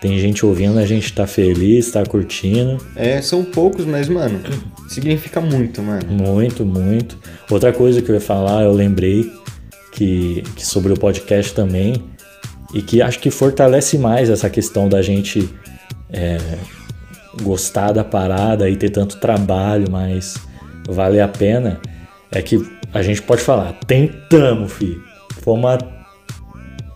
[0.00, 2.78] tem gente ouvindo, a gente tá feliz, tá curtindo.
[2.96, 4.40] É, são poucos, mas, mano,
[4.88, 6.06] significa muito, mano.
[6.08, 7.16] Muito, muito.
[7.48, 9.30] Outra coisa que eu ia falar, eu lembrei
[9.92, 12.02] que, que sobre o podcast também,
[12.72, 15.48] e que acho que fortalece mais essa questão da gente
[16.10, 16.38] é,
[17.42, 20.36] gostar da parada e ter tanto trabalho, mas
[20.88, 21.80] vale a pena,
[22.30, 22.60] é que
[22.92, 25.02] a gente pode falar, tentamos, filho.
[25.42, 25.78] Fomos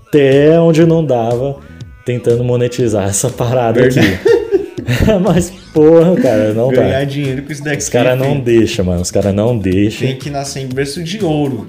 [0.09, 1.59] até onde não dava
[2.05, 4.01] tentando monetizar essa parada aqui.
[5.23, 6.83] mas, porra, cara, não dá.
[6.83, 7.79] Ganhar dinheiro com isso daqui.
[7.79, 9.01] Os caras não deixam, mano.
[9.01, 10.09] Os caras não deixam.
[10.09, 11.67] Tem que nascer em berço de ouro.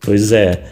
[0.00, 0.62] Pois é.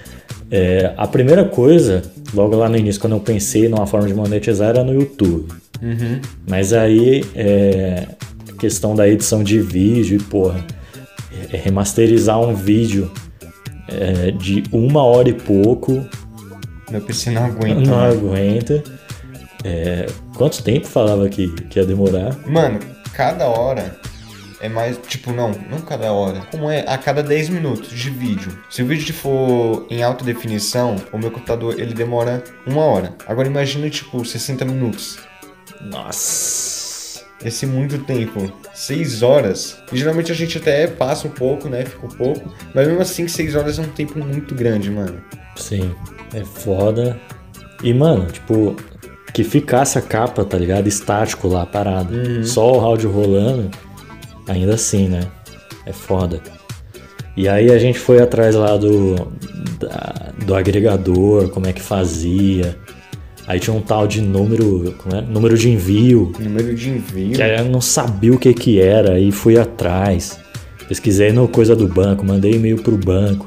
[0.51, 2.03] É, A primeira coisa,
[2.33, 5.53] logo lá no início, quando eu pensei numa forma de monetizar, era no YouTube.
[5.83, 6.21] Uhum.
[6.49, 8.07] Mas aí, é,
[8.59, 10.65] questão da edição de vídeo e, porra,
[11.53, 13.11] é, remasterizar um vídeo
[13.89, 16.05] é, de uma hora e pouco,
[16.91, 17.81] Meu PC não aguenta.
[17.81, 18.13] não mano.
[18.13, 18.85] aguenta.
[19.65, 22.37] É, quanto tempo falava que, que ia demorar?
[22.47, 22.79] Mano,
[23.13, 23.97] cada hora
[24.65, 24.99] é mais.
[25.07, 26.41] Tipo, não, não cada hora.
[26.51, 26.85] Como é?
[26.89, 28.59] A cada 10 minutos de vídeo.
[28.71, 33.15] Se o vídeo for em alta definição, o meu computador ele demora uma hora.
[33.27, 35.19] Agora imagina, tipo, 60 minutos.
[35.83, 37.23] Nossa!
[37.45, 38.51] Esse muito tempo.
[38.73, 39.77] 6 horas.
[39.93, 41.85] E geralmente a gente até passa um pouco, né?
[41.85, 42.51] Fica um pouco.
[42.75, 45.23] Mas mesmo assim, 6 horas é um tempo muito grande, mano.
[45.57, 45.95] Sim,
[46.33, 47.21] é foda.
[47.83, 48.75] E, mano, tipo,
[49.35, 50.87] que ficasse a capa, tá ligado?
[50.87, 52.47] Estático lá, parado.
[52.47, 53.71] Só o áudio rolando,
[54.49, 55.21] ainda assim, né?
[55.87, 56.41] É foda.
[57.37, 59.15] E aí a gente foi atrás lá do,
[59.81, 62.77] da- do agregador, como é que fazia.
[63.47, 65.21] Aí tinha um tal de número, como é?
[65.21, 66.33] Número de envio.
[66.41, 67.33] Número de envio.
[67.33, 70.39] Que aí eu não sabia o que que era, aí fui atrás.
[70.89, 73.47] Pesquisei no coisa do banco, mandei e-mail pro banco.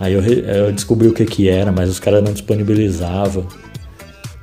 [0.00, 3.46] Aí eu, eu descobri o que que era, mas os caras não disponibilizavam.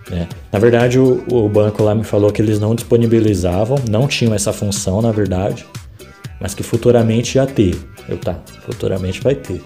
[0.10, 0.28] né?
[0.52, 4.52] Na verdade, o, o banco lá me falou que eles não disponibilizavam, não tinham essa
[4.52, 5.66] função, na verdade,
[6.42, 7.76] mas que futuramente ia ter.
[8.08, 9.62] Eu, tá, futuramente vai ter.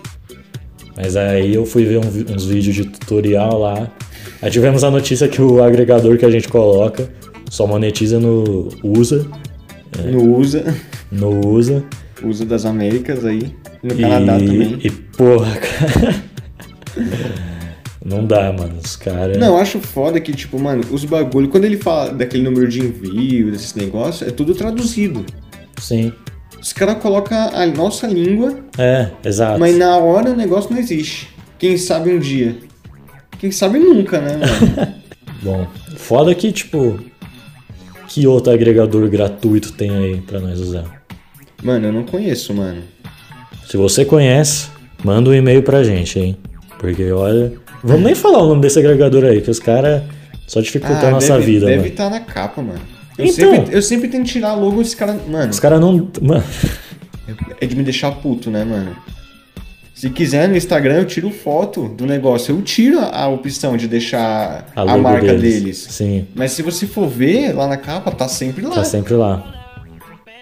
[0.98, 3.89] Mas aí eu fui ver um uns vídeos de tutorial lá.
[4.41, 7.10] Aí tivemos a notícia que o agregador que a gente coloca
[7.50, 9.26] só monetiza no USA,
[10.12, 10.76] No USA.
[11.12, 11.82] no USA.
[12.24, 13.56] USA das Américas aí.
[13.82, 14.80] No E, Canadá também.
[14.84, 16.24] e porra, cara.
[18.03, 18.75] Não dá, mano.
[18.83, 19.37] Os caras.
[19.37, 22.81] Não, eu acho foda que, tipo, mano, os bagulho, quando ele fala daquele número de
[22.81, 25.25] envio, desses negócios, é tudo traduzido.
[25.79, 26.11] Sim.
[26.61, 29.59] Os caras colocam a nossa língua, É, exato.
[29.59, 31.29] mas na hora o negócio não existe.
[31.57, 32.57] Quem sabe um dia.
[33.39, 34.93] Quem sabe nunca, né, mano?
[35.41, 36.99] Bom, foda que, tipo.
[38.07, 41.03] Que outro agregador gratuito tem aí pra nós usar?
[41.63, 42.81] mano, eu não conheço, mano.
[43.65, 44.67] Se você conhece,
[45.03, 46.37] manda um e-mail pra gente, hein?
[46.84, 47.54] Porque olha.
[47.82, 50.04] Vamos nem falar o nome desse agregador aí, que os caras
[50.46, 52.82] só dificultam a nossa Ah, deve, vida, Deve estar na capa, mano.
[53.17, 53.54] Eu, Então.
[53.56, 55.17] sempre, eu sempre tento tirar logo esse cara.
[55.30, 56.10] Mano, Os caras não.
[56.22, 56.43] Mano,
[57.62, 58.93] é de me deixar puto, né, mano?
[59.96, 62.54] Se quiser no Instagram, eu tiro foto do negócio.
[62.54, 65.54] Eu tiro a opção de deixar a, a, marca deles.
[65.54, 65.78] deles.
[65.89, 68.76] Sim, Mas se você for ver lá na capa, tá sempre lá.
[68.76, 69.41] tá sempre lá.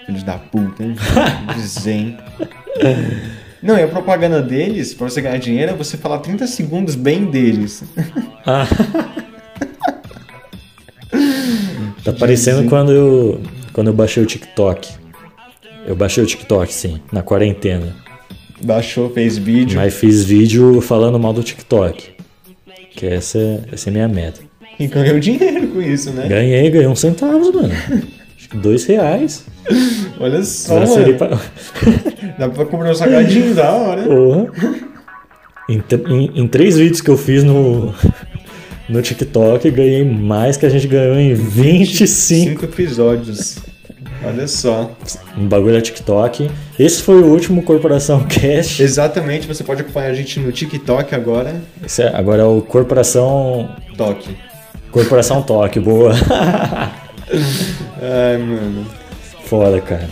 [0.08, 0.96] Filhos da puta, hein?
[1.64, 2.18] Zen.
[3.62, 7.26] Não, e a propaganda deles, pra você ganhar dinheiro, é você falar 30 segundos bem
[7.26, 7.84] deles.
[8.45, 8.67] Ah.
[12.04, 13.41] tá parecendo quando eu,
[13.74, 14.89] quando eu baixei o TikTok.
[15.86, 17.95] Eu baixei o TikTok, sim, na quarentena.
[18.63, 19.78] Baixou, fez vídeo.
[19.80, 22.12] Mas fiz vídeo falando mal do TikTok.
[22.91, 24.41] Que essa, é- essa é a minha meta.
[24.80, 26.28] E ganhou dinheiro com isso, né?
[26.28, 27.74] Ganhei, ganhei uns centavos, mano.
[28.38, 29.45] Acho que dois reais.
[30.22, 30.76] Olha só,
[31.18, 31.40] pra...
[32.38, 34.04] Dá pra comprar um salgadinho da hora.
[34.04, 34.48] Porra.
[35.70, 37.94] Em, em- em três vídeos que eu fiz no,
[38.90, 43.58] no TikTok, ganhei mais que a gente ganhou em 25 Cinco episódios.
[44.24, 44.92] Olha só.
[45.36, 46.50] um bagulho da TikTok.
[46.78, 48.80] Esse foi o último Corporação Cash.
[48.80, 51.62] Exatamente, você pode acompanhar a gente no TikTok agora.
[51.84, 53.70] Esse é- agora é o Corporação.
[53.98, 54.36] Toque.
[54.92, 56.12] Corporação Toque, boa.
[58.02, 58.86] Ai, mano.
[59.52, 60.08] Foda, cara.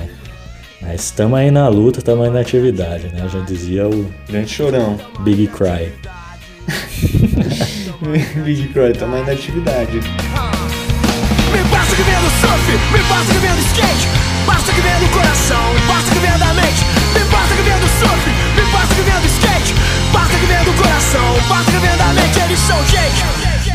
[0.81, 3.25] Mas estamos aí na luta, estamos aí na atividade, né?
[3.31, 4.99] Já dizia o Grande chorão.
[5.21, 5.93] Big Cry.
[8.43, 10.01] Big Croy, tá mais na atividade.
[11.53, 14.07] Me basta que venha do surf, me basta que venha do skate
[14.45, 17.87] Basta que venha do coração, basta que venha da mente Me basta que venha do
[17.87, 19.73] surf, me basta que venha do skate
[20.11, 23.23] Basta que venha do coração, basta que venha da mente Eles são gente,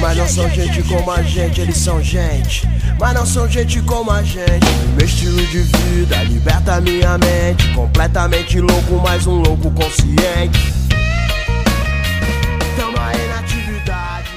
[0.04, 2.68] mas não são gente como a gente Eles são gente,
[3.00, 4.66] mas não são gente como a gente.
[4.94, 7.72] Meu estilo de vida liberta minha mente.
[7.74, 10.74] Completamente louco, mas um louco consciente.
[12.76, 14.30] Tamo aí na atividade.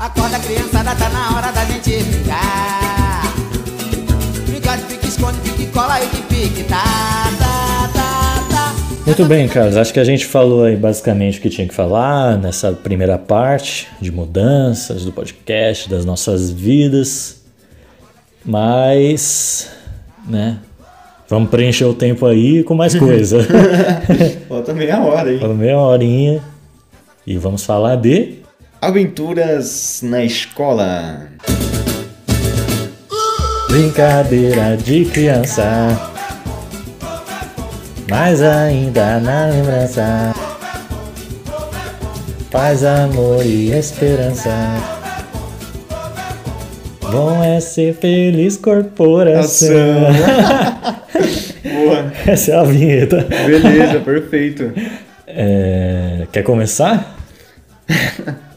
[0.00, 3.22] Acorda criançada, tá na hora da gente brincar.
[4.48, 7.39] Brincar de pique, esconde, pique, cola e de pique, tá.
[9.10, 9.76] Muito bem, Carlos.
[9.76, 13.88] Acho que a gente falou aí basicamente o que tinha que falar nessa primeira parte
[14.00, 17.42] de mudanças do podcast, das nossas vidas.
[18.44, 19.68] Mas,
[20.28, 20.58] né?
[21.28, 23.44] Vamos preencher o tempo aí com mais coisa.
[24.48, 25.40] Falta meia hora aí.
[25.40, 26.40] Falando meia horinha.
[27.26, 28.34] E vamos falar de.
[28.80, 31.26] Aventuras na escola.
[33.68, 36.09] Brincadeira de criança.
[38.10, 40.34] Mas ainda na lembrança.
[42.50, 44.50] Paz, amor e esperança.
[47.00, 49.68] Bom é ser feliz corporação.
[51.62, 52.12] Boa.
[52.26, 53.28] Essa é a vinheta.
[53.46, 54.72] Beleza, perfeito.
[55.28, 57.16] É, Quer começar?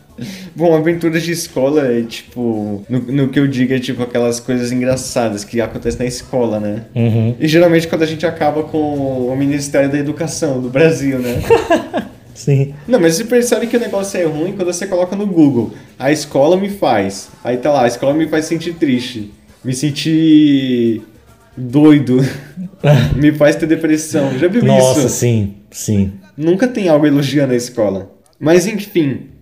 [0.56, 2.84] Bom, aventuras de escola é tipo.
[2.88, 6.86] No, no que eu digo é tipo aquelas coisas engraçadas que acontecem na escola, né?
[6.96, 7.36] Uhum.
[7.40, 11.42] E geralmente quando a gente acaba com o Ministério da Educação do Brasil, né?
[12.36, 12.74] Sim.
[12.88, 15.72] Não, mas você percebe que o negócio é ruim quando você coloca no Google.
[15.98, 17.30] A escola me faz.
[17.44, 19.32] Aí tá lá, a escola me faz sentir triste.
[19.64, 21.02] Me sentir
[21.56, 22.18] doido.
[23.16, 24.38] me faz ter depressão.
[24.38, 25.10] Já viu Nossa, isso?
[25.10, 26.14] sim, sim.
[26.36, 28.12] Nunca tem algo elogiando a escola.
[28.40, 29.33] Mas enfim.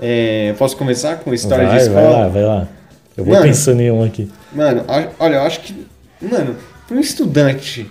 [0.00, 2.18] É, posso começar com história Vai, de vai escola?
[2.22, 2.68] lá, vai lá.
[3.16, 3.46] Eu vou Mano.
[3.46, 4.30] pensando em um aqui.
[4.52, 4.84] Mano,
[5.18, 5.86] olha, eu acho que.
[6.20, 6.56] Mano,
[6.86, 7.90] pra um estudante.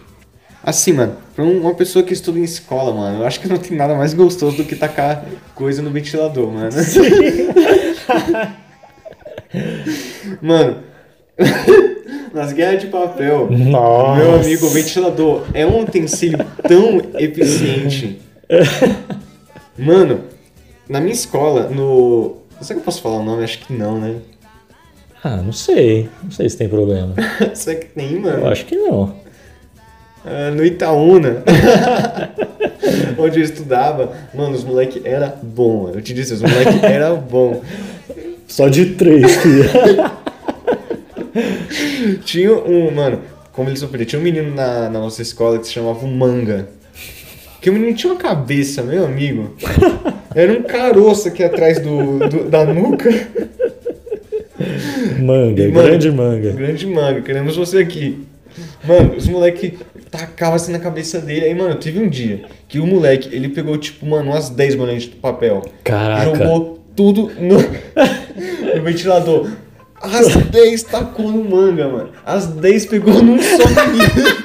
[0.64, 3.58] Assim, mano, pra um- uma pessoa que estuda em escola, mano, eu acho que não
[3.58, 6.70] tem nada mais gostoso do que tacar coisa no ventilador, mano.
[10.42, 10.78] mano,
[12.34, 14.20] nas guerras de papel, Nossa.
[14.22, 18.20] meu amigo, o ventilador é um utensílio tão eficiente.
[19.78, 20.22] Mano,
[20.90, 22.38] na minha escola, no.
[22.62, 23.44] Será que eu posso falar o nome?
[23.44, 24.16] Acho que não, né?
[25.24, 26.10] Ah, não sei.
[26.24, 27.16] Não sei se tem problema.
[27.54, 28.40] Será que tem, mano?
[28.40, 29.16] Eu acho que não.
[30.26, 31.44] Ah, no Itaúna,
[33.20, 37.62] onde eu estudava, mano, os moleque era bom, eu te disse, os moleque era bom.
[38.48, 39.70] Só de três, filho.
[42.24, 43.22] Tinha um, mano,
[43.52, 46.68] como ele sofria, tinha um menino na, na nossa escola que se chamava o Manga.
[47.66, 49.56] Que o menino tinha uma cabeça, meu amigo.
[50.36, 53.10] Era um caroço aqui atrás do, do- da nuca.
[55.20, 56.52] Manga, E, mano, grande manga.
[56.52, 58.24] Grande manga, queremos você aqui.
[58.88, 59.80] Mano, os moleque
[60.12, 61.46] tacavam assim na cabeça dele.
[61.46, 65.02] Aí, mano, teve um dia que o moleque, ele pegou, tipo, mano, umas 10 bolinhas
[65.02, 65.64] de papel.
[65.84, 66.24] Caraca.
[66.38, 67.58] Jogou tudo no,
[68.76, 69.50] no ventilador.
[70.00, 72.10] As 10 tacou no manga, mano.
[72.24, 74.45] As 10 pegou num só menino.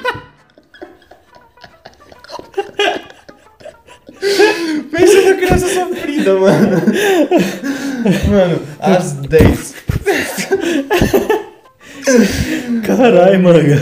[6.21, 6.81] sofrida, mano.
[8.29, 9.75] Mano, as 10.
[12.85, 13.79] Caralho, manga.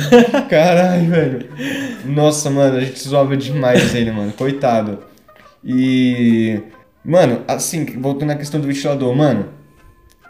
[0.49, 1.49] Caralho, velho.
[2.06, 4.32] Nossa, mano, a gente zoava demais ele, mano.
[4.34, 4.99] Coitado.
[5.63, 6.60] E.
[7.04, 9.47] Mano, assim, voltando à questão do ventilador, mano.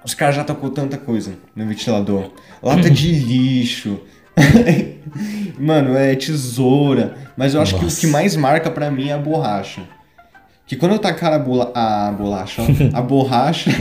[0.06, 2.32] Os caras já tocou tanta coisa no ventilador.
[2.62, 4.00] Lata de lixo.
[5.60, 7.15] mano, é tesoura.
[7.36, 8.00] Mas eu acho que o Nossa.
[8.00, 9.82] que mais marca pra mim é a borracha.
[10.69, 13.75] Que quando eu tacar a, bola, a bolacha, ó, a borracha.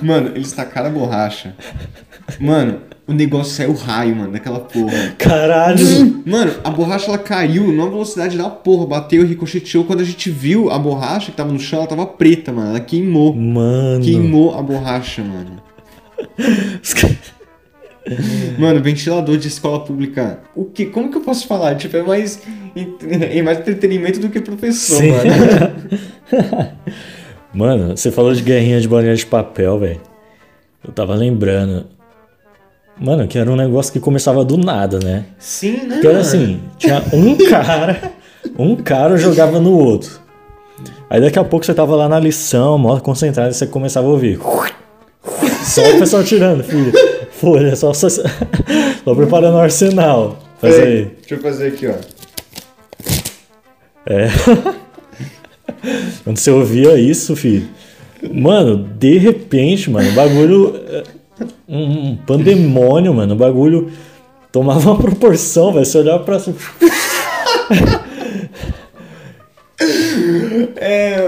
[0.00, 1.56] Mano, eles tacaram a borracha.
[2.38, 5.14] Mano, o negócio saiu raio, mano, daquela porra.
[5.18, 6.22] Caralho!
[6.24, 9.82] Mano, a borracha ela caiu numa velocidade da porra, bateu ricocheteou.
[9.82, 12.70] Quando a gente viu a borracha que tava no chão, ela tava preta, mano.
[12.70, 13.34] Ela queimou.
[13.34, 14.04] Mano.
[14.04, 15.60] Queimou a borracha, mano.
[18.58, 20.40] Mano, ventilador de escola pública.
[20.54, 20.86] O que?
[20.86, 21.76] Como que eu posso falar?
[21.76, 22.42] Tipo, é mais,
[22.74, 25.12] é mais entretenimento do que professor, Sim.
[25.12, 26.72] mano.
[27.54, 30.00] Mano, você falou de guerrinha de bolinha de papel, velho.
[30.82, 31.84] Eu tava lembrando.
[32.98, 35.26] Mano, que era um negócio que começava do nada, né?
[35.38, 36.00] Sim, né?
[36.00, 38.12] Que era assim, tinha um cara,
[38.58, 40.20] um cara jogava no outro.
[41.10, 44.10] Aí daqui a pouco você tava lá na lição, mó concentrado, e você começava a
[44.10, 44.40] ouvir.
[45.62, 46.92] Só o pessoal tirando, filho.
[47.42, 48.08] Folha, só, só,
[49.04, 50.38] só preparando o arsenal.
[50.60, 51.04] Faz Peraí, aí.
[51.18, 51.94] Deixa eu fazer aqui, ó.
[56.22, 57.66] Quando você ouvia isso, filho.
[58.32, 60.72] Mano, de repente, mano, o bagulho.
[60.88, 61.02] é,
[61.68, 63.34] Um pandemônio, mano.
[63.34, 63.90] O bagulho
[64.52, 65.84] tomava uma proporção, velho.
[65.84, 66.38] Você olhava pra.
[70.76, 71.26] É.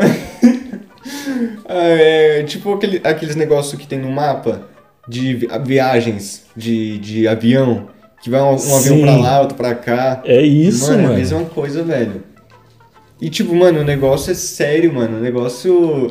[1.67, 4.74] É tipo aquele, aqueles negócios que tem no mapa
[5.09, 7.89] de vi- viagens de, de avião.
[8.23, 10.23] Que vai um, um avião pra lá, outro pra cá.
[10.25, 11.03] É isso, mano.
[11.03, 11.13] mano.
[11.13, 12.23] É a mesma coisa, velho.
[13.21, 15.19] E tipo, mano, o negócio é sério, mano.
[15.19, 16.11] O negócio.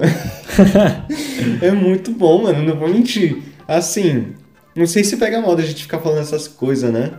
[1.62, 2.62] é muito bom, mano.
[2.62, 3.42] Não vou mentir.
[3.68, 4.28] Assim,
[4.76, 7.12] não sei se pega mal da gente ficar falando essas coisas, né?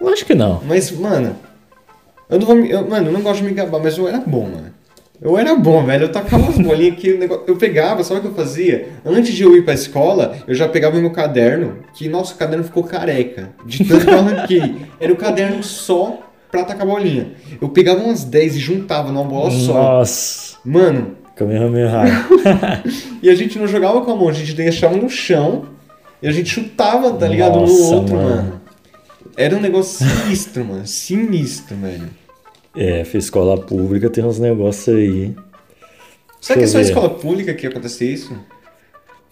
[0.00, 0.60] Eu acho que não.
[0.66, 1.36] Mas, mano,
[2.28, 2.70] eu não vou me.
[2.70, 4.73] eu- mano, eu não gosto de me gabar, mas eu era bom, mano.
[5.20, 6.04] Eu era bom, velho.
[6.04, 7.44] Eu tacava as bolinhas que negócio.
[7.46, 8.88] Eu pegava, sabe o que eu fazia?
[9.04, 12.64] Antes de eu ir pra escola, eu já pegava o meu caderno, que nosso caderno
[12.64, 13.50] ficou careca.
[13.64, 14.76] De tanto que eu arranquei.
[15.00, 17.32] Era o caderno só pra tacar bolinha.
[17.60, 19.74] Eu pegava umas 10 e juntava numa bola só.
[19.74, 20.56] Nossa.
[20.64, 22.26] Mano, Kamehameha.
[23.22, 25.66] e a gente não jogava com a mão, a gente deixava no chão
[26.22, 27.60] e a gente chutava, tá ligado?
[27.60, 28.28] Nossa, no outro, mano.
[28.28, 28.60] mano.
[29.36, 30.86] Era um negócio sinistro, mano.
[30.86, 32.08] Sinistro, velho.
[32.76, 35.34] É, fiz escola pública, tem uns negócios aí.
[36.40, 38.36] Será que é só escola pública que acontece isso?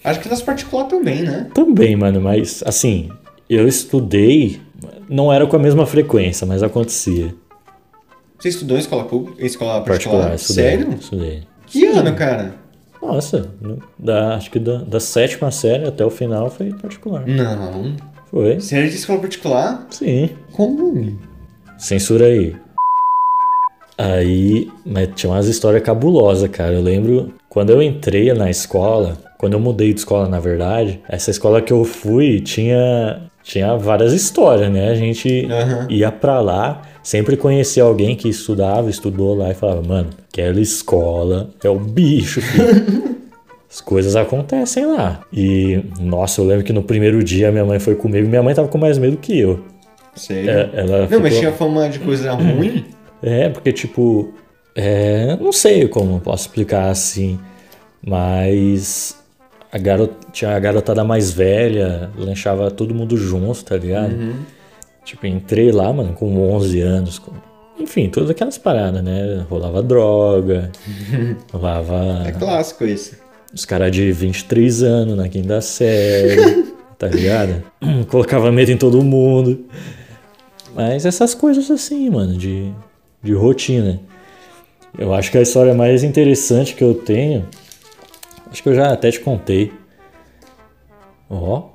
[0.05, 1.49] Acho que nas particulares também, né?
[1.55, 3.11] Também, mano, mas assim,
[3.49, 4.61] eu estudei,
[5.09, 7.35] não era com a mesma frequência, mas acontecia.
[8.39, 9.41] Você estudou em escola pública?
[9.43, 10.31] Em escola particular?
[10.31, 10.65] Particular, estudei.
[10.65, 10.95] Sério?
[11.01, 11.43] Estudei.
[11.67, 12.55] Que ano, cara?
[13.01, 17.27] Nossa, no- da, acho que da, da sétima série até o final foi particular.
[17.27, 17.95] Não.
[18.31, 18.59] Foi?
[18.61, 19.87] Sério de escola particular?
[19.91, 20.31] Sim.
[20.53, 21.19] Como?
[21.79, 22.57] Censura aí.
[23.97, 26.73] Aí, mas tinha umas histórias cabulosas, cara.
[26.73, 31.31] Eu lembro quando eu entrei na escola, quando eu mudei de escola, na verdade, essa
[31.31, 34.91] escola que eu fui tinha tinha várias histórias, né?
[34.91, 35.87] A gente Aham.
[35.91, 41.51] ia pra lá, sempre conhecia alguém que estudava, estudou lá e falava, mano, aquela escola
[41.63, 43.13] é o bicho, filho.
[43.69, 45.21] As coisas acontecem lá.
[45.33, 48.69] E, nossa, eu lembro que no primeiro dia minha mãe foi comigo, minha mãe tava
[48.69, 49.65] com mais medo que eu.
[50.15, 50.51] Sério?
[50.51, 51.21] É, ela Não, ficou...
[51.23, 52.85] mas tinha fama de coisa ruim?
[53.23, 54.33] É, porque tipo,
[54.75, 57.39] é, não sei como eu posso explicar assim,
[58.05, 59.17] mas
[59.71, 64.35] a garota, tinha a garotada mais velha, lanchava todo mundo junto, tá ligado?
[65.05, 67.33] Tipo, entrei lá, mano, com 11 anos, com-
[67.79, 69.45] enfim, todas aquelas paradas, né?
[69.49, 70.71] Rolava droga,
[71.53, 73.17] rolava É clássico isso.
[73.53, 76.65] os caras de 23 anos na quinta série,
[76.99, 77.63] tá ligado?
[78.09, 79.65] Colocava medo em todo mundo.
[80.75, 82.73] Mas essas coisas assim, mano, de,
[83.23, 84.01] de rotina.
[84.99, 87.47] Eu acho que a história mais interessante que eu tenho.
[88.51, 89.73] Acho que eu já até te contei.
[91.31, 91.69] Ó.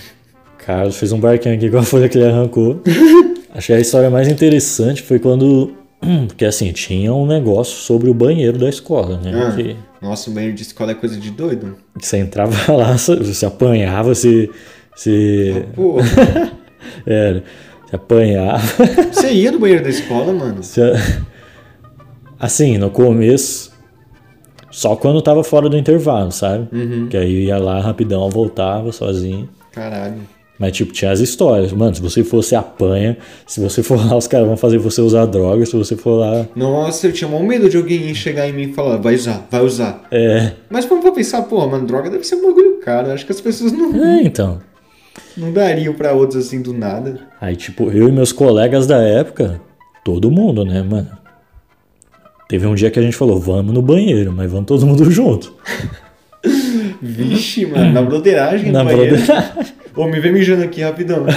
[0.58, 2.80] Carlos fez um barquinho aqui com a folha que ele arrancou.
[3.54, 5.74] Acho que a história mais interessante foi quando.
[6.26, 9.30] Porque assim, tinha um negócio sobre o banheiro da escola, né?
[9.34, 9.54] Ah.
[9.54, 11.76] Que- Nossa, o banheiro de escola é coisa de doido.
[12.00, 14.50] você entrava lá, você apanhava, você.
[14.96, 15.66] você
[17.06, 17.44] era,
[17.94, 18.62] apanhava.
[19.12, 20.60] você ia no banheiro da escola, mano?
[22.38, 23.72] assim, no começo,
[24.70, 26.68] só quando tava fora do intervalo, sabe?
[26.76, 27.08] Uhum.
[27.08, 29.48] Que aí eu ia lá rapidão, voltava sozinho.
[29.72, 30.34] Caralho.
[30.58, 31.72] Mas, tipo, tinha as histórias.
[31.72, 33.16] Mano, se você for, você apanha.
[33.46, 35.66] Se você for lá, os caras vão fazer você usar droga.
[35.66, 36.46] Se você for lá.
[36.54, 39.64] Nossa, eu tinha maior medo de alguém chegar em mim e falar, vai usar, vai
[39.64, 40.04] usar.
[40.12, 40.52] É.
[40.70, 43.10] Mas vamos pra pensar, pô, mano, droga deve ser um bagulho caro.
[43.10, 44.60] Acho que as pessoas não, É, então.
[45.36, 47.20] Não dariam pra outros assim do nada.
[47.40, 49.60] Aí, tipo, eu e meus colegas da época,
[50.04, 51.10] todo mundo, né, mano?
[52.48, 55.54] Teve um dia que a gente falou, vamos no banheiro, mas vamos todo mundo junto.
[57.00, 59.72] Vixe, mano, na broderagem Na broderagem.
[59.96, 61.24] Ô, me vem mijando aqui rapidão.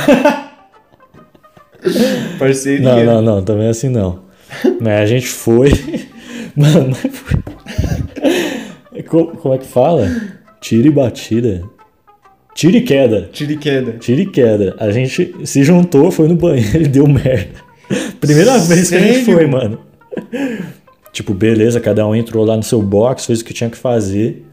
[2.39, 3.03] Parceria.
[3.03, 4.19] Não, não, não, também assim não.
[4.81, 5.69] Mas a gente foi.
[6.55, 9.03] Mano, mas foi.
[9.03, 10.09] Co- Como é que fala?
[10.59, 11.63] Tira e batida.
[12.57, 13.29] Tira e queda.
[13.31, 13.91] Tiro e queda.
[13.99, 14.75] Tira e queda.
[14.79, 17.51] A gente se juntou, foi no banheiro e deu merda.
[18.19, 19.25] Primeira vez que a gente Sério?
[19.25, 19.79] foi, mano.
[21.13, 24.43] Tipo, beleza, cada um entrou lá no seu box, fez o que tinha que fazer.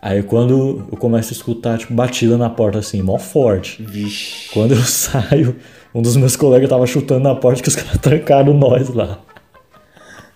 [0.00, 3.82] Aí quando eu começo a escutar, tipo, batida na porta assim, mó forte.
[3.82, 4.48] Vixe.
[4.54, 5.56] Quando eu saio,
[5.94, 9.20] um dos meus colegas tava chutando na porta que os caras trancaram nós lá.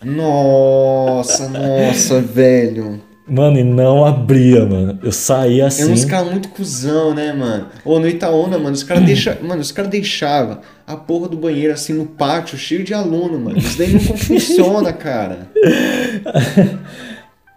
[0.05, 3.01] Nossa, nossa, velho.
[3.27, 4.99] Mano, e não abria, mano.
[5.03, 5.91] Eu saí É assim.
[5.91, 7.69] uns caras muito cuzão, né, mano?
[7.85, 9.39] Ou no Itaúna, mano, os caras deixa...
[9.43, 13.57] mano, os caras deixavam a porra do banheiro assim no pátio, cheio de aluno, mano.
[13.57, 15.49] Isso daí não funciona, cara.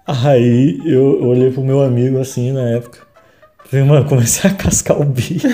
[0.06, 3.00] Aí eu olhei pro meu amigo assim na época.
[3.66, 5.48] Falei, mano, comecei a cascar o bico.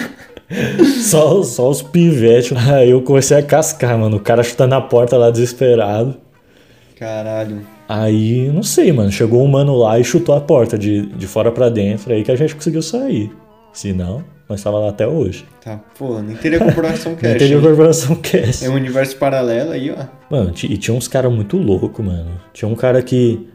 [1.01, 2.55] só, só os pivetes.
[2.69, 4.17] Aí eu comecei a cascar, mano.
[4.17, 6.15] O cara chutando na porta lá desesperado.
[6.99, 7.65] Caralho.
[7.87, 9.11] Aí, não sei, mano.
[9.11, 12.13] Chegou um mano lá e chutou a porta de, de fora pra dentro.
[12.13, 13.31] Aí que a gente conseguiu sair.
[13.71, 15.45] Se não, nós tava lá até hoje.
[15.63, 17.37] Tá, pô, nem teria corporação Não cash.
[17.37, 17.61] teria hein?
[17.61, 18.65] corporação cast.
[18.65, 20.05] É um universo paralelo aí, ó.
[20.29, 22.31] Mano, e tinha uns caras muito loucos, mano.
[22.53, 23.47] Tinha um cara que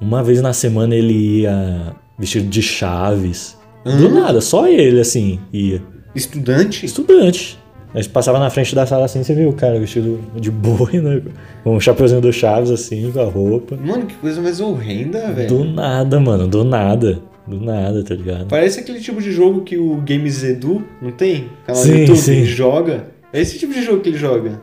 [0.00, 3.58] uma vez na semana ele ia vestido de chaves.
[3.84, 5.82] Do nada, só ele, assim, ia.
[6.14, 6.86] Estudante?
[6.86, 7.58] Estudante.
[7.94, 11.00] A gente passava na frente da sala assim, você viu o cara vestido de boi,
[11.00, 11.22] né?
[11.62, 13.76] Com um chapeuzinho do Chaves, assim, com a roupa.
[13.76, 15.48] Mano, que coisa mais horrenda, velho.
[15.48, 17.22] Do nada, mano, do nada.
[17.46, 18.46] Do nada, tá ligado?
[18.48, 21.50] Parece aquele tipo de jogo que o Games Edu, não tem?
[21.64, 22.32] Canal Sim, YouTube, sim.
[22.32, 23.06] ele joga.
[23.32, 24.60] É esse tipo de jogo que ele joga.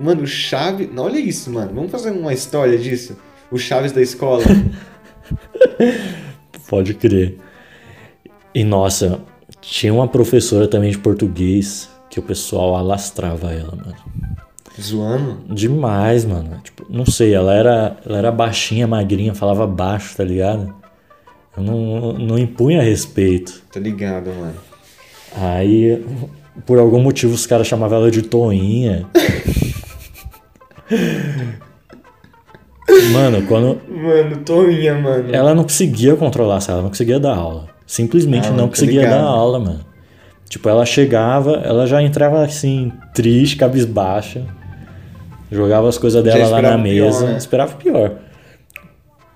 [0.00, 0.88] Mano, o Chaves.
[0.96, 1.72] Olha isso, mano.
[1.74, 3.18] Vamos fazer uma história disso.
[3.50, 4.44] O Chaves da escola.
[6.68, 7.36] Pode crer.
[8.54, 9.20] E nossa,
[9.60, 13.94] tinha uma professora também de português que o pessoal alastrava ela, mano.
[14.80, 15.36] Zoando.
[15.54, 16.58] Demais, mano.
[16.64, 20.72] Tipo, não sei, ela era, ela era baixinha, magrinha, falava baixo, tá ligado?
[21.54, 23.62] Eu não, não impunha respeito.
[23.70, 24.54] Tá ligado, mano.
[25.36, 26.02] Aí,
[26.64, 29.06] por algum motivo, os caras chamavam ela de Toinha.
[33.12, 33.78] Mano, quando.
[33.90, 35.34] Mano, Toinha, mano.
[35.34, 36.74] Ela não conseguia controlar, sabe?
[36.76, 37.66] Ela não conseguia dar aula.
[37.86, 39.18] Simplesmente Ah, não conseguia ligado.
[39.20, 39.80] dar aula, mano.
[40.48, 44.42] Tipo, ela chegava, ela já entrava assim, triste, cabisbaixa.
[45.50, 47.26] Jogava as coisas dela lá na o pior, mesa.
[47.26, 47.36] né?
[47.36, 48.12] Esperava pior.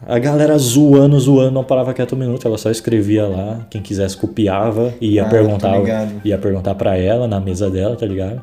[0.06, 3.66] A galera zoando, zoando, não parava quieto um minuto, ela só escrevia lá.
[3.68, 5.76] Quem quisesse copiava e ia Ah, perguntar.
[6.24, 8.40] Ia perguntar pra ela na mesa dela, tá ligado?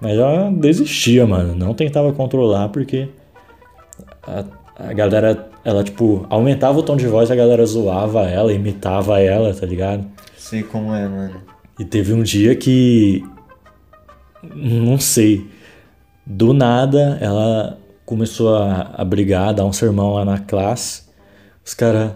[0.00, 1.54] Mas ela desistia, mano.
[1.54, 3.08] Não tentava controlar porque
[4.26, 4.44] a,
[4.76, 9.54] a galera, ela, tipo, aumentava o tom de voz, a galera zoava ela, imitava ela,
[9.54, 10.04] tá ligado?
[10.36, 11.34] Sei como é, mano.
[11.78, 13.24] E teve um dia que.
[14.54, 15.46] Não sei.
[16.24, 21.02] Do nada, ela começou a, a brigar, a dar um sermão lá na classe.
[21.64, 22.12] Os caras.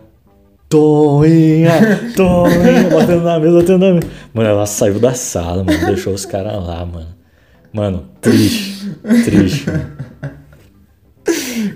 [0.68, 2.12] Toinha!
[2.16, 2.90] Toinha!
[2.90, 4.08] Batendo na mesa, batendo na mesa.
[4.34, 5.86] Mano, ela saiu da sala, mano.
[5.86, 7.14] Deixou os caras lá, mano.
[7.72, 8.90] Mano, triste.
[9.24, 9.96] Triste, mano.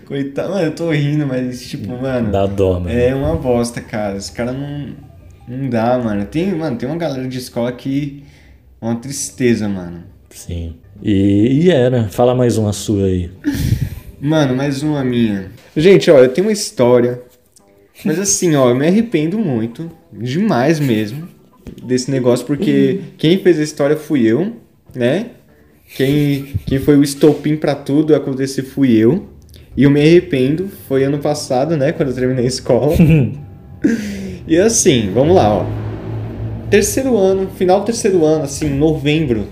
[0.06, 2.32] Coitado, mano, eu tô rindo, mas tipo, mano.
[2.32, 2.90] Dá dó, mano.
[2.90, 4.16] É uma bosta, cara.
[4.16, 5.09] Os caras não.
[5.50, 6.24] Não dá, mano.
[6.26, 8.22] Tem, mano, tem uma galera de escola que.
[8.80, 10.04] É uma tristeza, mano.
[10.30, 10.76] Sim.
[11.02, 12.08] E, e era.
[12.08, 13.30] Fala mais uma sua aí.
[14.22, 15.50] Mano, mais uma minha.
[15.74, 17.22] Gente, ó, eu tenho uma história.
[18.04, 19.90] Mas assim, ó, eu me arrependo muito.
[20.12, 21.26] Demais mesmo.
[21.82, 24.56] Desse negócio, porque quem fez a história fui eu,
[24.94, 25.30] né?
[25.96, 29.26] Quem, quem foi o estopim pra tudo acontecer fui eu.
[29.74, 30.68] E eu me arrependo.
[30.86, 31.90] Foi ano passado, né?
[31.92, 32.94] Quando eu terminei a escola.
[34.50, 35.66] e assim, vamos lá, ó.
[36.68, 39.46] Terceiro ano, final do terceiro ano, assim, novembro.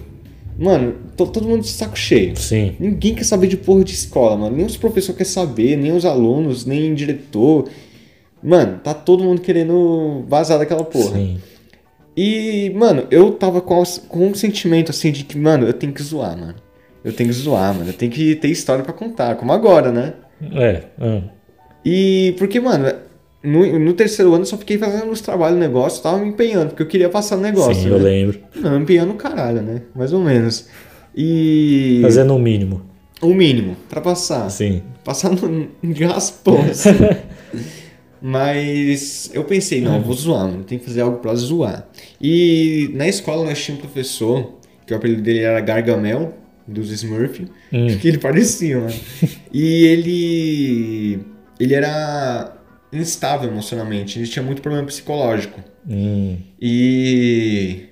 [0.58, 2.36] Mano, tô todo mundo de saco cheio.
[2.36, 2.74] Sim.
[2.80, 4.56] Ninguém quer saber de porra de escola, mano.
[4.56, 7.68] Nem os professores querem saber, nem os alunos, nem o diretor.
[8.42, 11.14] Mano, tá todo mundo querendo vazar daquela porra.
[11.16, 11.38] Sim.
[12.16, 16.02] E, mano, eu tava com, com um sentimento assim de que, mano, eu tenho que
[16.02, 16.56] zoar, mano.
[17.04, 17.90] Eu tenho que zoar, mano.
[17.90, 20.14] Eu tenho que ter história pra contar, como agora, né?
[20.52, 20.82] É.
[20.98, 21.22] ah.
[21.84, 22.92] E porque, mano,
[23.42, 26.82] no, no terceiro ano eu só fiquei fazendo os trabalhos, negócio, tava me empenhando, porque
[26.82, 27.82] eu queria passar no negócio.
[27.82, 27.94] Sim, né?
[27.94, 28.40] eu lembro.
[28.56, 29.82] Não, empenhando o caralho, né?
[29.94, 30.66] Mais ou menos.
[31.14, 32.00] E.
[32.02, 32.82] Fazendo o mínimo.
[33.22, 34.50] o mínimo pra passar.
[34.50, 34.82] Sim.
[35.04, 36.90] Passar no, de raspão, assim.
[38.20, 40.64] Mas eu pensei, não, eu vou zoar, mano.
[40.64, 41.88] Tem que fazer algo pra zoar.
[42.20, 46.34] E na escola nós tínhamos um professor, que o apelido dele era Gargamel,
[46.66, 47.86] dos Smurf, Hum.
[48.00, 48.94] que ele parecia, mano.
[49.52, 51.20] E ele.
[51.60, 52.57] Ele era
[52.92, 55.60] instável emocionalmente, ele tinha muito problema psicológico.
[55.88, 56.38] Hum.
[56.60, 57.84] E.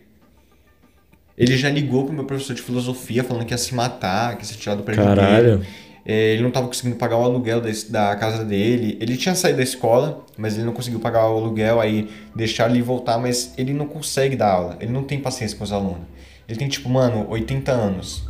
[1.37, 4.47] Ele já ligou pro meu professor de filosofia falando que ia se matar, que ia
[4.47, 5.05] ser tirado do prédio.
[5.05, 5.67] Caralho.
[6.09, 8.97] É, ele não estava conseguindo pagar o aluguel da, da casa dele.
[9.01, 12.83] Ele tinha saído da escola, mas ele não conseguiu pagar o aluguel, aí deixaram ele
[12.83, 14.77] voltar, mas ele não consegue dar aula.
[14.81, 16.07] Ele não tem paciência com os alunos.
[16.49, 18.23] Ele tem, tipo, mano, 80 anos.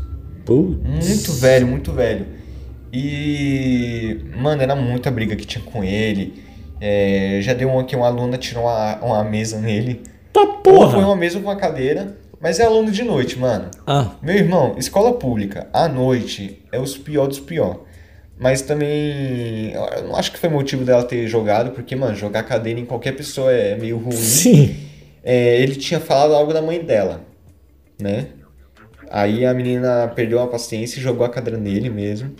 [0.46, 0.80] Putz.
[0.82, 2.26] Muito velho, muito velho.
[2.90, 6.45] E, mano, era muita briga que tinha com ele.
[6.80, 10.02] É, já deu uma que uma aluna tirou uma, uma mesa nele.
[10.32, 10.98] Tá Ou foi porra!
[10.98, 13.70] uma mesa com uma cadeira, mas é aluno de noite, mano.
[13.86, 17.80] Ah, Meu irmão, escola pública, à noite, é os pior dos pior.
[18.38, 22.78] Mas também, eu não acho que foi motivo dela ter jogado, porque, mano, jogar cadeira
[22.78, 24.12] em qualquer pessoa é meio ruim.
[24.12, 24.76] sim.
[25.28, 27.20] É, ele tinha falado algo da mãe dela,
[28.00, 28.26] né?
[29.10, 32.32] Aí a menina perdeu a paciência e jogou a cadeira nele mesmo.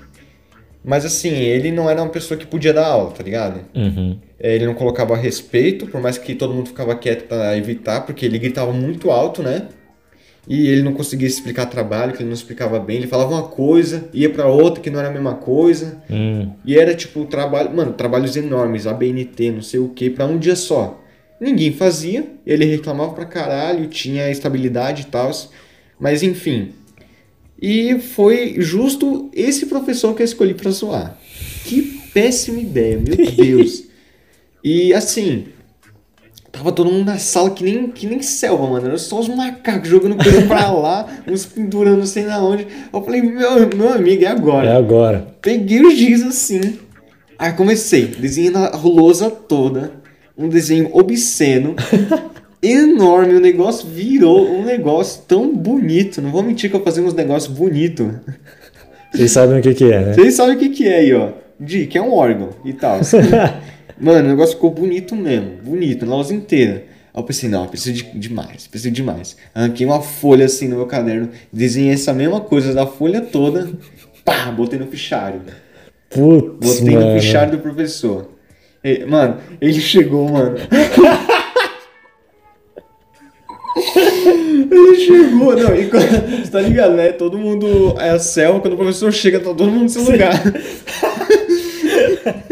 [0.84, 3.61] Mas assim, ele não era uma pessoa que podia dar aula, tá ligado?
[3.74, 4.18] Uhum.
[4.39, 8.26] É, ele não colocava respeito, por mais que todo mundo ficava quieto pra evitar, porque
[8.26, 9.68] ele gritava muito alto, né?
[10.49, 12.99] E ele não conseguia explicar trabalho, que ele não explicava bem.
[12.99, 16.01] Ele falava uma coisa, ia pra outra que não era a mesma coisa.
[16.09, 16.53] Hum.
[16.64, 20.55] E era tipo trabalho, mano, trabalhos enormes, ABNT, não sei o que, pra um dia
[20.55, 21.03] só.
[21.41, 25.30] Ninguém fazia, ele reclamava pra caralho, tinha estabilidade e tal.
[25.99, 26.72] Mas enfim.
[27.61, 31.18] E foi justo esse professor que eu escolhi pra zoar.
[31.64, 31.82] Que
[32.14, 33.86] péssima ideia, meu Deus.
[34.69, 35.45] E assim,
[36.51, 38.89] tava todo mundo na sala que nem, que nem selva, mano.
[38.89, 42.67] Era só os macacos jogando coisa pra lá, uns pendurando sei na onde.
[42.93, 44.71] Eu falei, meu, meu amigo, é agora.
[44.71, 45.29] É agora.
[45.41, 46.81] Peguei o giz assim.
[47.39, 49.93] Aí comecei, desenhando a lousa toda.
[50.37, 51.77] Um desenho obsceno.
[52.61, 53.35] enorme.
[53.35, 56.21] O negócio virou um negócio tão bonito.
[56.21, 58.09] Não vou mentir que eu fazia uns negócios bonitos.
[59.14, 60.12] Vocês sabem o que, que é, né?
[60.14, 61.31] Vocês sabem o que, que é aí, ó.
[61.61, 62.99] Di, que é um órgão e tal.
[63.99, 65.53] Mano, o negócio ficou bonito mesmo.
[65.62, 66.84] Bonito, na lousa inteira.
[67.14, 69.36] Aí eu pensei, não, eu preciso de, de mais, preciso de mais.
[69.55, 73.70] Arranquei uma folha assim no meu caderno, desenhei essa mesma coisa da folha toda,
[74.22, 75.40] pá, botei no fichário.
[76.11, 77.14] Putz, Botei mano.
[77.14, 78.28] no fichário do professor.
[78.84, 80.57] E, mano, ele chegou, mano.
[84.70, 87.12] ele chegou, não, e quando, você tá ligado, né?
[87.12, 90.34] Todo mundo é a selva, quando o professor chega, tá todo mundo no seu lugar.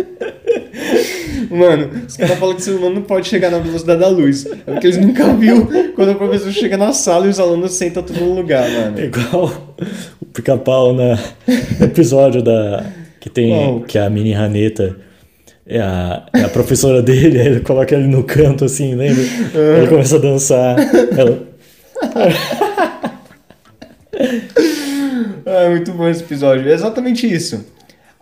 [1.57, 4.45] Mano, os caras falam que o ser humano não pode chegar na velocidade da luz.
[4.47, 8.03] É porque eles nunca viu quando o professor chega na sala e os alunos sentam
[8.03, 8.99] tudo no lugar, mano.
[8.99, 9.53] É igual
[10.21, 11.19] o pica-pau na-
[11.79, 12.85] no episódio da.
[13.21, 13.51] Que tem.
[13.51, 13.81] Qual?
[13.83, 14.97] Que a mini raneta
[15.67, 19.23] é a, é a professora dele, aí ele coloca ele no canto assim, lembra?
[19.79, 20.77] Ele começa a dançar.
[21.17, 21.43] Ela,
[25.47, 26.69] Ah, muito bom esse episódio.
[26.69, 27.65] É exatamente isso.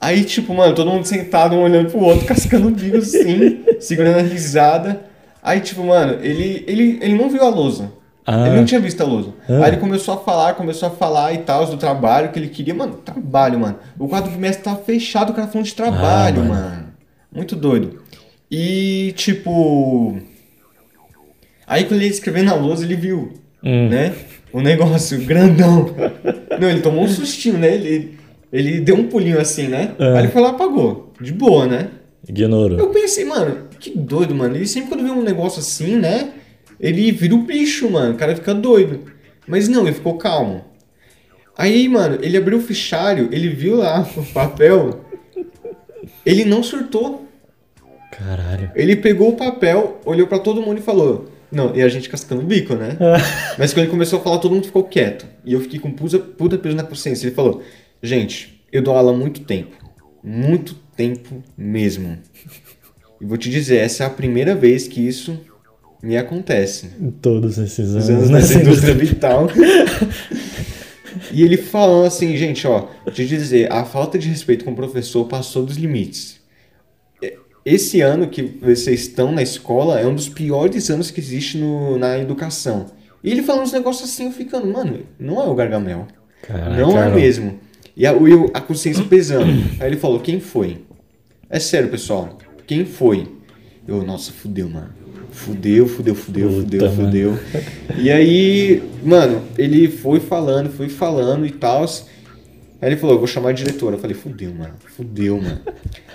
[0.03, 4.19] Aí, tipo, mano, todo mundo sentado, um olhando pro outro, cascando o bico assim, segurando
[4.19, 5.01] a risada.
[5.41, 7.93] Aí, tipo, mano, ele, ele, ele não viu a lousa.
[8.27, 8.47] Ah.
[8.49, 9.31] Ele não tinha visto a lousa.
[9.49, 9.59] Ah.
[9.65, 12.75] Aí ele começou a falar, começou a falar e tal, do trabalho que ele queria.
[12.75, 13.77] Mano, trabalho, mano.
[13.97, 16.55] O quadro do mestre tava fechado, o cara falando de trabalho, Ah, mano.
[16.71, 16.87] mano.
[17.33, 18.01] Muito doido.
[18.51, 20.19] E, tipo.
[21.67, 23.33] Aí quando ele ia escrever na lousa, ele viu,
[23.65, 23.89] Hum.
[23.89, 24.13] né?
[24.53, 25.95] O negócio grandão.
[26.61, 27.73] Não, ele tomou um sustinho, né?
[27.75, 28.19] Ele,
[28.53, 29.95] ele deu um pulinho assim, né?
[29.99, 30.13] É.
[30.13, 31.13] Aí ele foi lá e apagou.
[31.21, 31.89] De boa, né?
[32.29, 32.79] ignorou.
[32.79, 34.55] Eu pensei, mano, que doido, mano.
[34.55, 36.33] Ele sempre quando vê um negócio assim, né?
[36.79, 38.15] Ele vira o bicho, mano.
[38.15, 39.01] O cara fica doido.
[39.47, 40.65] Mas não, ele ficou calmo.
[41.57, 45.05] Aí, mano, ele abriu o fichário, ele viu lá o papel.
[46.25, 47.27] Ele não surtou.
[48.11, 48.71] Caralho.
[48.75, 51.29] Ele pegou o papel, olhou pra todo mundo e falou.
[51.51, 52.97] Não, e a gente cascando o bico, né?
[53.59, 55.27] Mas quando ele começou a falar, todo mundo ficou quieto.
[55.45, 57.27] E eu fiquei com puta, puta peso na consciência.
[57.27, 57.63] Ele falou:
[58.03, 59.77] Gente, eu dou aula há muito tempo.
[60.23, 62.19] Muito tempo mesmo.
[63.21, 65.39] E vou te dizer, essa é a primeira vez que isso
[66.03, 66.91] me acontece.
[67.01, 68.09] Em todos esses Os anos.
[68.09, 68.39] anos né?
[68.41, 69.49] nessa indústria vital.
[71.31, 74.77] e ele falando assim, gente, ó, vou te dizer, a falta de respeito com o
[74.77, 76.41] professor passou dos limites.
[77.65, 81.97] Esse ano que vocês estão na escola é um dos piores anos que existe no,
[81.97, 82.87] na educação.
[83.23, 86.09] E ele falando uns negócios assim, eu ficando, mano, não é o Gargamel.
[86.43, 87.61] Caraca, não é mesmo.
[87.97, 88.13] E a,
[88.55, 89.51] a consciência pesando.
[89.81, 90.79] Aí ele falou, quem foi?
[91.51, 92.39] É sério, pessoal.
[92.67, 93.27] Quem foi?
[93.87, 94.91] Eu, nossa, fudeu, mano.
[95.31, 97.05] Fudeu, fudeu, fudeu, Puta, fudeu, mano.
[97.05, 97.39] fudeu.
[97.99, 101.85] E aí, mano, ele foi falando, foi falando e tal.
[101.85, 103.97] Aí ele falou, eu vou chamar a diretora.
[103.97, 104.75] Eu falei, fudeu, mano.
[104.97, 105.61] Fudeu, mano.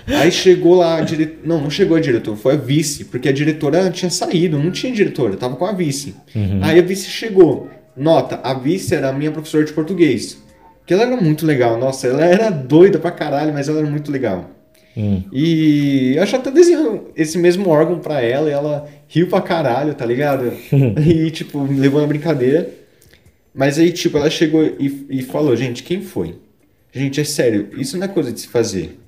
[0.06, 1.38] Aí chegou lá a diretora.
[1.44, 3.04] Não, não chegou a diretora, foi a vice.
[3.06, 6.14] Porque a diretora tinha saído, não tinha diretora, tava com a vice.
[6.62, 7.68] Aí a vice chegou.
[7.96, 10.38] Nota, a vice era a minha professora de português.
[10.88, 11.78] Que ela era muito legal.
[11.78, 14.48] Nossa, ela era doida pra caralho, mas ela era muito legal.
[14.96, 15.22] Hum.
[15.30, 19.94] E eu acho até desenhando esse mesmo órgão pra ela e ela riu pra caralho,
[19.94, 20.50] tá ligado?
[21.06, 22.70] e, tipo, me levou na brincadeira.
[23.54, 26.36] Mas aí, tipo, ela chegou e, e falou, gente, quem foi?
[26.90, 28.98] Gente, é sério, isso não é coisa de se fazer.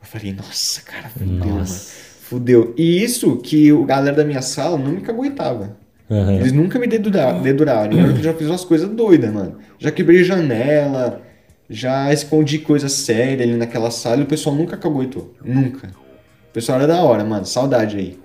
[0.00, 1.58] Eu falei, nossa, cara, fudeu, mano.
[1.58, 1.92] Nossa.
[2.20, 2.72] Fudeu.
[2.78, 5.76] E isso que o galera da minha sala nunca aguentava.
[6.10, 6.34] Aham.
[6.34, 7.92] Eles nunca me dedura- deduraram.
[7.92, 9.56] E eu já fiz umas coisas doidas, mano.
[9.78, 11.22] Já quebrei janela,
[11.68, 15.34] já escondi coisa séria ali naquela sala e o pessoal nunca caguetou.
[15.44, 15.88] Nunca.
[15.88, 17.46] O pessoal era da hora, mano.
[17.46, 18.18] Saudade aí.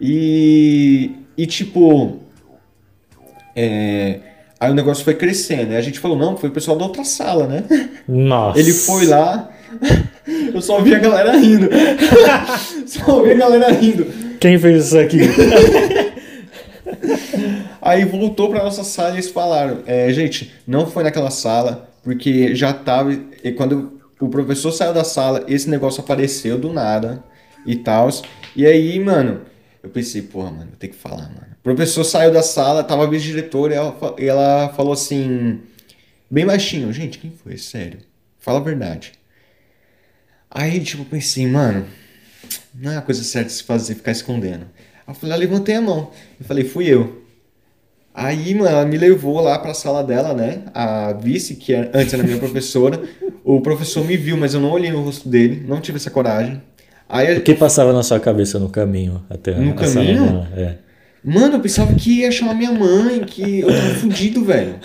[0.00, 1.10] E.
[1.36, 2.18] E tipo.
[3.54, 4.20] É.
[4.58, 5.70] Aí o negócio foi crescendo.
[5.70, 7.64] Aí a gente falou, não, foi o pessoal da outra sala, né?
[8.06, 8.58] Nossa.
[8.58, 9.48] Ele foi lá.
[10.52, 11.68] Eu só ouvi a galera rindo.
[12.86, 14.04] só ouvi a galera rindo.
[14.38, 15.18] Quem fez isso aqui?
[17.80, 22.54] Aí voltou pra nossa sala e eles falaram: é, gente, não foi naquela sala, porque
[22.54, 23.12] já tava.
[23.42, 27.24] E quando o professor saiu da sala, esse negócio apareceu do nada
[27.66, 28.08] e tal.
[28.54, 29.42] E aí, mano,
[29.82, 31.50] eu pensei, porra, mano, ter que falar, mano.
[31.60, 35.60] O professor saiu da sala, tava a vice-diretora e ela, e ela falou assim,
[36.30, 37.56] bem baixinho: gente, quem foi?
[37.56, 38.00] Sério,
[38.38, 39.12] fala a verdade.
[40.50, 41.86] Aí, tipo, pensei, mano,
[42.74, 44.66] não é a coisa certa se fazer, ficar escondendo.
[45.10, 46.10] Eu falei, ah, levantei a mão.
[46.38, 47.20] Eu falei, fui eu.
[48.12, 50.62] Aí, mano, ela me levou lá pra sala dela, né?
[50.74, 53.00] A vice, que era- antes era minha professora.
[53.44, 56.60] O professor me viu, mas eu não olhei no rosto dele, não tive essa coragem.
[57.08, 60.24] Aí, O que passava na sua cabeça no caminho até No a sala caminho?
[60.24, 60.48] dela?
[60.56, 60.74] É.
[61.24, 64.76] Mano, eu pensava que ia chamar minha mãe, que eu tava fudido, velho.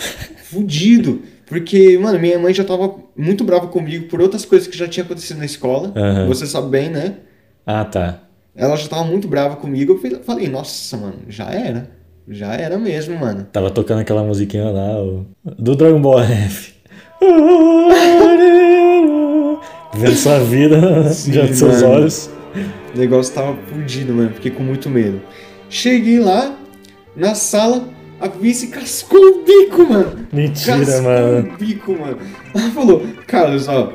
[0.43, 1.21] Fudido.
[1.45, 5.03] Porque, mano, minha mãe já tava muito brava comigo por outras coisas que já tinha
[5.05, 5.93] acontecido na escola.
[5.95, 6.27] Aham.
[6.27, 7.15] Você sabe bem, né?
[7.65, 8.21] Ah, tá.
[8.55, 9.99] Ela já tava muito brava comigo.
[10.03, 11.89] Eu falei- nossa, mano, já era.
[12.27, 13.45] Já era mesmo, mano.
[13.51, 15.25] Tava tocando aquela musiquinha lá, o...
[15.43, 16.73] do Dragon Ball F.
[19.93, 22.29] Vendo sua vida Sim, diante dos seus olhos.
[22.93, 24.31] O negócio tava fudido, mano.
[24.33, 25.21] Fiquei com muito medo.
[25.69, 26.55] Cheguei lá,
[27.15, 27.87] na sala,
[28.19, 30.27] a vice cascou o bico, mano.
[30.31, 31.53] Mentira, cascou mano.
[31.53, 32.17] o bico, mano.
[32.53, 33.93] Ela falou, Carlos, ó,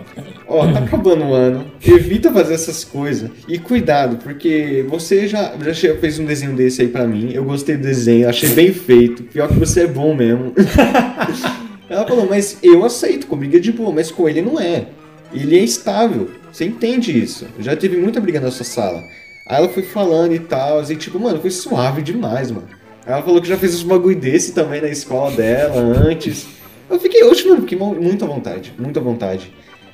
[0.51, 1.70] ó, tá acabando o ano.
[1.86, 3.30] Evita fazer essas coisas.
[3.48, 7.30] E cuidado, porque você já, já fez um desenho desse aí pra mim.
[7.32, 9.22] Eu gostei do desenho, achei bem feito.
[9.22, 10.53] Pior que você é bom mesmo.
[11.88, 14.86] Ela falou, mas eu aceito, comigo é de boa, mas com ele não é.
[15.32, 16.30] Ele é estável.
[16.53, 17.46] Você entende isso?
[17.59, 19.03] Já teve muita briga na sua sala.
[19.46, 22.68] Aí ela foi falando e tal, e tipo, mano, foi suave demais, mano.
[23.05, 26.46] Ela falou que já fez uns bagulho desse também na escola dela antes.
[26.88, 29.53] Eu fiquei, oxe, mano, fiquei muito à vontade, muito à vontade.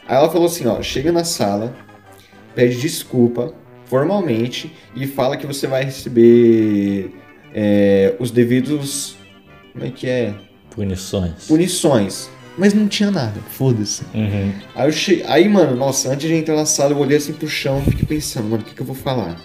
[0.09, 1.75] Aí ela falou assim, ó, chega na sala,
[2.55, 3.53] pede desculpa
[3.87, 7.13] formalmente e fala que você vai receber
[7.55, 9.17] é, os devidos.
[9.73, 10.35] Como é que é?
[10.71, 11.47] Punições.
[11.47, 12.31] Punições.
[12.59, 14.03] Mas não tinha nada, foda-se.
[14.15, 14.53] Uhum.
[14.75, 15.25] Aí eu cheguei.
[15.27, 18.07] Aí, mano, nossa, antes de entrar na sala, eu olhei assim pro chão e fiquei
[18.07, 19.39] pensando, mano, o que, que eu vou falar?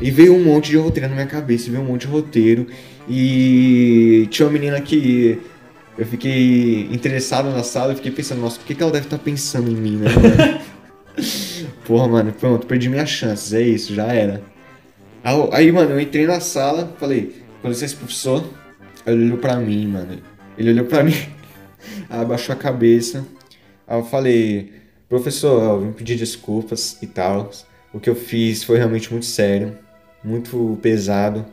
[0.00, 2.68] E veio um monte de roteiro na minha cabeça, veio um monte de roteiro.
[3.08, 5.40] E tinha uma menina que
[6.00, 9.18] eu fiquei interessado na sala e fiquei pensando, nossa, o que, que ela deve estar
[9.18, 10.08] pensando em mim, né?
[10.16, 10.60] mano?
[11.84, 14.42] Porra, mano, pronto, perdi minhas chances, é isso, já era.
[15.52, 18.48] Aí, mano, eu entrei na sala, falei, com licença, professor.
[19.04, 20.22] Aí ele olhou pra mim, mano.
[20.56, 21.12] Ele olhou pra mim,
[22.08, 23.26] abaixou a cabeça.
[23.86, 24.72] Aí eu falei,
[25.06, 27.50] professor, eu vim pedir desculpas e tal.
[27.92, 29.76] O que eu fiz foi realmente muito sério,
[30.24, 31.44] muito pesado.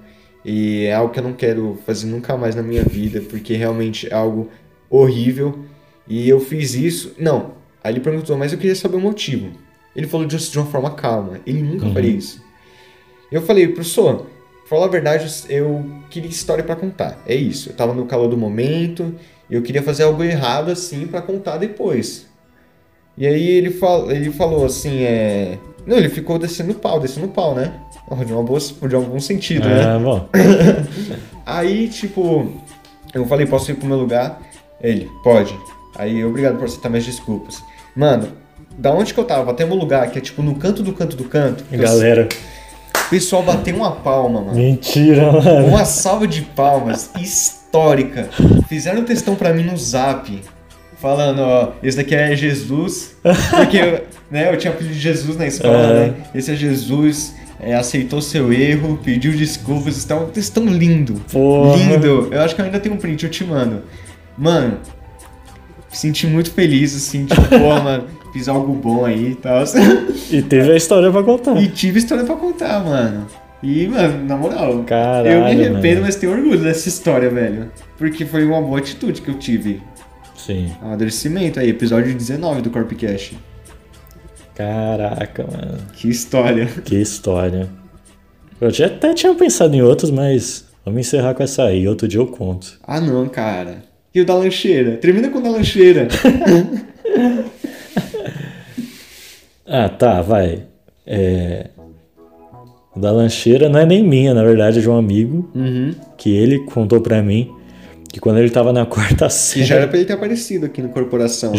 [0.46, 4.08] E é algo que eu não quero fazer nunca mais na minha vida, porque realmente
[4.08, 4.50] é algo
[4.90, 5.66] horrível.
[6.08, 7.14] E eu fiz isso.
[7.18, 7.56] Não.
[7.84, 9.52] Aí ele perguntou, mas eu queria saber o motivo.
[9.96, 11.40] Ele falou disso de uma forma calma.
[11.46, 12.42] Ele nunca faria isso.
[13.32, 14.28] Eu falei, professor,
[14.68, 17.22] falar a verdade, eu queria história pra contar.
[17.26, 17.70] É isso.
[17.70, 19.16] Eu tava no calor do momento.
[19.50, 22.28] E eu queria fazer algo errado assim pra contar depois.
[23.18, 25.58] E aí ele, fal ele falou assim, é.
[25.86, 27.74] Não, ele ficou descendo pau, descendo pau, né?
[28.26, 29.84] De, uma boa, de um bom sentido, né?
[29.84, 30.30] Ah, bom.
[31.46, 32.52] Aí, tipo,
[33.14, 34.40] eu falei, posso ir pro meu lugar?
[34.82, 35.54] Ele, pode.
[35.98, 37.62] Aí, obrigado por aceitar minhas desculpas.
[37.96, 38.30] Mano,
[38.78, 41.16] da onde que eu tava até meu lugar, que é tipo no canto do canto
[41.18, 42.30] do canto, Galera,
[43.08, 44.54] o pessoal bateu uma palma, mano.
[44.56, 45.68] mentira, mano.
[45.68, 48.30] Uma salva de palmas histórica.
[48.70, 50.42] Fizeram um textão pra mim no zap.
[50.98, 53.16] Falando, ó, esse daqui é Jesus.
[53.24, 55.94] Porque né, eu tinha pedido Jesus na escola, Aham.
[55.94, 56.14] né?
[56.34, 57.34] Esse é Jesus.
[57.60, 59.98] É, aceitou seu erro, pediu desculpas.
[59.98, 61.16] Está um textão lindo.
[61.32, 61.78] Porra.
[61.78, 62.30] Lindo.
[62.32, 63.84] Eu acho que eu ainda tenho um print, eu te mando.
[64.38, 64.78] Mano,
[65.90, 69.64] senti muito feliz, assim, tipo, pô, mano, fiz algo bom aí e tal.
[70.30, 71.56] E teve a história pra contar.
[71.62, 73.26] E tive história pra contar, mano.
[73.64, 76.02] E, mano, na moral, Caralho, eu me arrependo, mano.
[76.02, 77.72] mas tenho orgulho dessa história, velho.
[77.98, 79.82] Porque foi uma boa atitude que eu tive.
[80.36, 80.72] Sim.
[80.82, 83.38] Amadurecimento aí, episódio 19 do Corpcast.
[84.58, 85.78] Caraca, mano.
[85.94, 86.66] Que história.
[86.84, 87.70] Que história.
[88.60, 91.88] Eu já até tinha pensado em outros, mas vamos encerrar com essa aí.
[91.88, 92.80] Outro dia eu conto.
[92.84, 93.84] Ah, não, cara.
[94.16, 94.98] E o da lancheira?
[94.98, 96.08] Termina com o da lancheira.
[99.70, 100.64] Ah, tá, vai.
[101.06, 101.68] É...
[102.96, 105.94] o Da lancheira não é nem minha, na verdade, é de um amigo Uhum.
[106.18, 107.52] que ele contou pra mim
[108.10, 109.66] que quando ele tava na quarta E série.
[109.66, 111.52] já era pra ele ter aparecido aqui no Corporação.
[111.52, 111.58] né?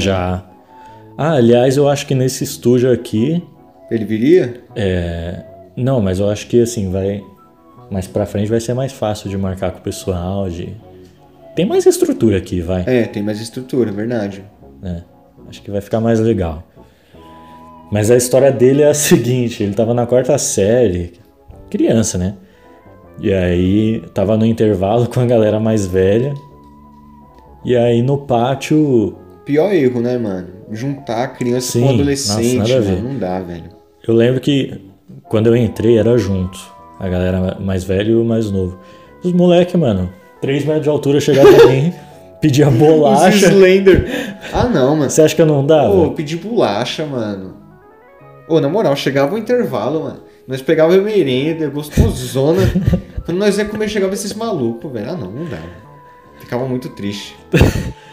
[1.21, 3.43] Ah, aliás, eu acho que nesse estúdio aqui.
[3.91, 4.63] Ele viria?
[4.77, 5.43] É...
[5.77, 7.21] Não, mas eu acho que assim, vai.
[7.91, 10.49] Mais pra frente vai ser mais fácil de marcar com o pessoal.
[10.49, 10.77] De...
[11.57, 12.85] Tem mais estrutura aqui, vai.
[12.87, 14.45] É, tem mais estrutura, verdade.
[14.81, 15.03] né?
[15.49, 16.63] Acho que vai ficar mais legal.
[17.91, 21.15] Mas a história dele é a seguinte: ele tava na quarta série,
[21.69, 22.37] criança, né?
[23.21, 26.33] E aí tava no intervalo com a galera mais velha.
[27.65, 29.17] E aí no pátio
[29.49, 30.47] Pior erro, né, mano?
[30.71, 33.09] Juntar criança Sim, com adolescente, nossa, a mano.
[33.09, 33.71] Não dá, velho.
[34.07, 34.79] Eu lembro que
[35.23, 36.59] quando eu entrei era junto.
[37.01, 38.79] A galera mais velha e o mais novo.
[39.25, 41.95] Os moleque, mano, 3 metros de altura chegavam em mim,
[42.43, 43.47] pedia Os bolacha.
[43.49, 44.37] Slender.
[44.53, 45.09] Ah, não, mano.
[45.09, 45.95] Você acha que eu não dava?
[45.95, 47.55] Pô, pedi bolacha, mano.
[48.47, 50.21] Ô, na moral, chegava o intervalo, mano.
[50.47, 52.61] Nós pegava merenda, gostosona.
[53.25, 55.09] Quando nós ia comer, chegava esses malucos, velho.
[55.09, 55.57] Ah, não, não dá.
[55.57, 55.89] mano.
[56.39, 57.35] Ficava muito triste.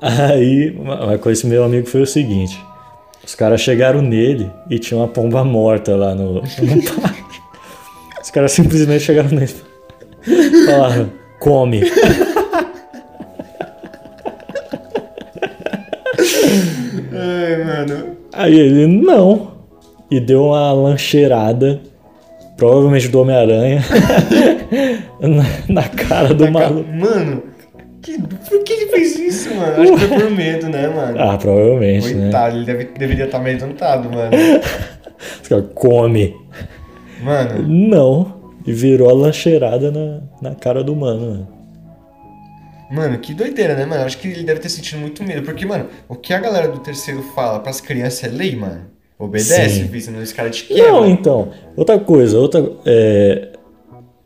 [0.00, 2.58] Aí, uma coisa com esse meu amigo foi o seguinte:
[3.24, 7.24] os caras chegaram nele e tinha uma pomba morta lá no, no pátio.
[8.22, 9.54] Os caras simplesmente chegaram nele
[10.26, 11.82] e falaram: come.
[17.12, 18.16] Ai, mano.
[18.32, 19.54] Aí ele, não.
[20.10, 21.80] E deu uma lancheirada,
[22.56, 23.82] provavelmente do Homem-Aranha,
[25.20, 26.90] na, na cara do maluco.
[26.92, 27.42] Mano,
[28.04, 29.82] que- por que ele fez isso, mano?
[29.82, 31.18] Acho que foi por medo, né, mano?
[31.18, 32.22] Ah, provavelmente, né?
[32.24, 34.30] Coitado, ele deve- deveria estar amedrontado, mano.
[35.42, 36.36] Os caras, come.
[37.22, 38.44] Mano, Não.
[38.66, 41.34] E virou a lancheirada na, na cara do mano.
[41.34, 41.46] né?
[42.90, 44.04] mano, que doideira, né, mano?
[44.04, 45.42] Acho que ele deve ter sentido muito medo.
[45.42, 48.82] Porque, mano, o que a galera do terceiro fala pras crianças é lei, mano.
[49.18, 50.00] Obedece, Sim.
[50.00, 50.90] senão esse cara te quebra.
[50.92, 51.50] Não, então.
[51.76, 52.64] Outra coisa, outra.
[52.86, 53.48] É,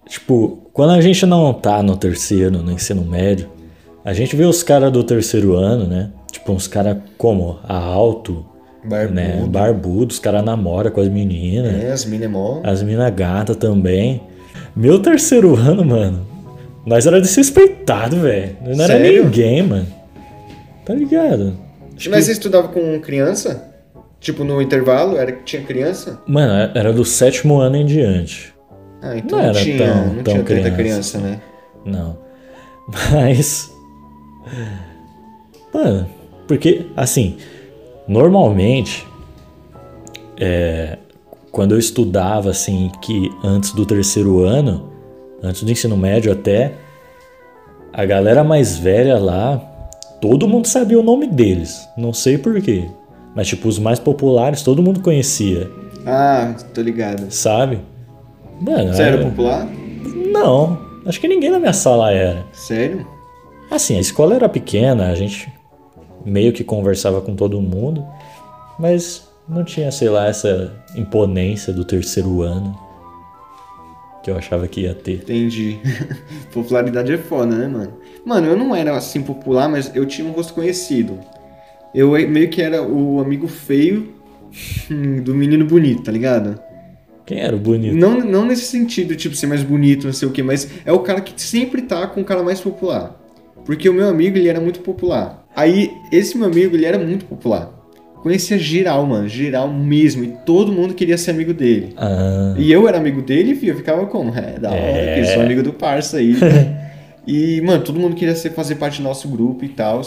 [0.07, 3.49] tipo, quando a gente não tá no terceiro, no ensino médio,
[4.05, 6.11] a gente vê os caras do terceiro ano, né?
[6.31, 8.45] Tipo, uns caras como a alto,
[8.85, 9.15] Barbudo.
[9.15, 9.45] né?
[9.49, 11.75] Barbudo, os caras namoram com as meninas.
[11.83, 12.61] É, as mina é mó.
[12.65, 14.23] As minas gata também.
[14.77, 16.27] Meu terceiro ano, mano,
[16.87, 18.57] nós era desrespeitado, velho.
[18.63, 19.25] Não era Sério?
[19.25, 19.87] ninguém, mano.
[20.85, 21.55] Tá ligado?
[21.97, 23.65] Acho Mas que- você estudava com criança?
[24.21, 26.21] Tipo, no intervalo, era que tinha criança?
[26.27, 28.53] Mano, era do sétimo ano em diante.
[29.01, 30.73] Ah, então Não não, era tinha, tão- não tão tinha tanta criança.
[30.73, 31.41] criança, né?
[31.85, 32.19] Não.
[33.13, 33.71] Mas.
[35.73, 36.07] Mano,
[36.47, 37.37] porque, assim,
[38.07, 39.07] normalmente.
[40.41, 40.99] É,
[41.51, 44.93] quando eu estudava, assim, que antes do terceiro ano,
[45.43, 46.75] antes do ensino médio até,
[47.93, 49.57] a galera mais velha lá,
[50.21, 51.89] todo mundo sabia o nome deles.
[51.97, 52.89] Não sei porquê.
[53.35, 55.71] Mas, tipo, os mais populares todo mundo conhecia,
[56.07, 57.31] Ah, tô ligado.
[57.31, 57.81] sabe?
[58.61, 59.67] Mano, Você era era- popular?
[60.33, 62.45] Não, acho que ninguém na minha sala era.
[62.53, 63.07] Sério?
[63.71, 65.53] Assim, a escola era pequena, a gente
[66.25, 68.05] meio que conversava com todo mundo,
[68.79, 72.77] mas não tinha, sei lá, essa imponência do terceiro ano
[74.23, 75.23] que eu achava que ia ter.
[75.23, 75.79] Entendi.
[76.53, 77.95] Popularidade é foda, né, mano?
[78.25, 81.19] Mano, eu não era assim popular, mas eu tinha um rosto conhecido.
[81.95, 84.13] Eu meio que era o amigo feio
[85.23, 86.61] do menino bonito, tá ligado?
[87.25, 87.95] Quem era o bonito?
[87.95, 91.01] Não, não nesse sentido, tipo, ser mais bonito, não sei o que, mas é o
[91.01, 93.19] cara que sempre tá com o cara mais popular.
[93.69, 95.45] Porque o meu amigo, ele era muito popular.
[95.55, 97.71] Aí, esse meu amigo, ele era muito popular.
[98.23, 100.25] Conhecia geral, mano, geral mesmo.
[100.25, 101.93] E todo mundo queria ser amigo dele.
[101.97, 104.35] Ah, E eu era amigo dele, filho, eu ficava como?
[104.35, 105.15] É, da hora, É.
[105.15, 106.35] que eu sou amigo do parça aí.
[107.27, 110.01] e, mano, todo mundo queria ser, fazer parte do nosso grupo e tal.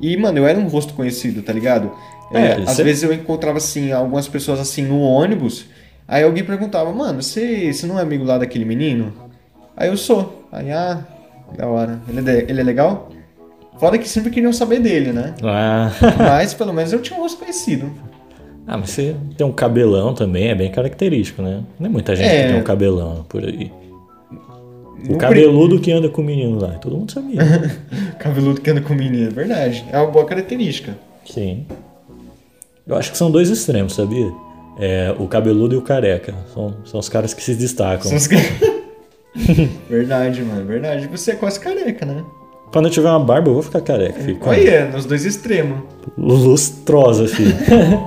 [0.00, 1.92] E, mano, eu era um rosto conhecido, tá ligado?
[2.32, 5.66] É, É, às cê- vezes eu encontrava, assim, algumas pessoas, assim, no ônibus.
[6.08, 9.12] Aí alguém perguntava, mano, você, você não é amigo lá daquele menino?
[9.76, 10.48] Aí eu sou.
[10.50, 11.04] Aí, ah,
[11.56, 12.00] da hora.
[12.08, 13.10] Ele é, ele é legal?
[13.78, 15.34] Foda que sempre queriam saber dele, né?
[15.42, 15.90] ah.
[16.18, 17.90] Mas, pelo menos, eu tinha um rosto conhecido.
[18.66, 21.62] ah, mas você tem um cabelão também, é bem característico, né?
[21.80, 22.42] Não é muita gente É.
[22.44, 23.72] que tem um cabelão por aí.
[25.08, 27.40] O No cabeludo que anda com o menino lá, todo mundo sabia.
[28.20, 29.84] Cabeludo que anda com menina, é verdade.
[29.90, 30.96] É uma boa característica.
[31.28, 31.66] Sim.
[32.86, 34.30] Eu acho que são dois extremos, sabia?
[34.78, 36.32] É, o cabeludo e o careca.
[36.54, 38.06] São, são os caras que se destacam.
[38.08, 38.36] São os que-
[39.88, 41.08] verdade, mano, verdade.
[41.08, 42.24] Você é quase careca, né?
[42.72, 44.38] Quando eu tiver uma barba, eu vou ficar careca, filho.
[44.42, 45.80] Olha, nos dois extremos.
[46.16, 47.54] Lustrosa, filho.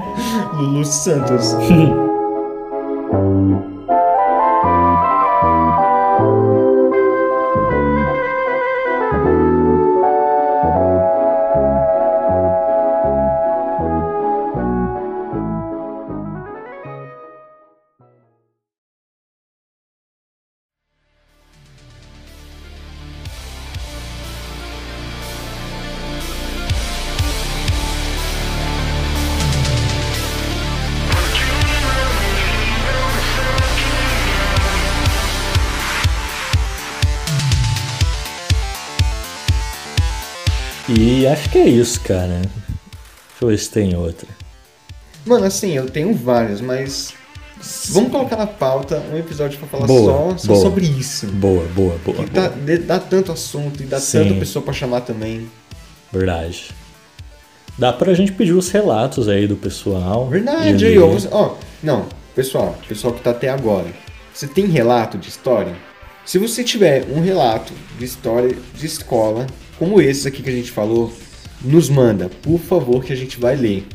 [0.57, 1.55] Lulu Santos.
[40.97, 42.41] E acho que é isso, cara.
[42.41, 44.27] Deixa eu ver se tem outra.
[45.25, 47.13] Mano, assim, eu tenho vários, mas.
[47.89, 50.61] Vamos colocar na pauta um episódio pra falar Boa, só, só boa.
[50.61, 51.25] sobre isso.
[51.27, 52.17] Boa, boa, boa.
[52.23, 52.61] Que dá, boa.
[52.65, 54.19] de- dá tanto assunto e dá Sim.
[54.23, 55.49] tanta pessoa pra chamar também.
[56.13, 56.69] Verdade.
[57.77, 60.27] Dá pra gente pedir os relatos aí do pessoal.
[60.29, 61.09] Verdade, aí, ó.
[61.31, 63.87] Ó, não, pessoal, pessoal que tá até agora.
[64.33, 65.75] Você tem relato de história?
[66.25, 69.47] Se você tiver um relato de história de escola,
[69.77, 71.11] como esse aqui que a gente falou,
[71.61, 73.85] nos manda, por favor, que a gente vai ler.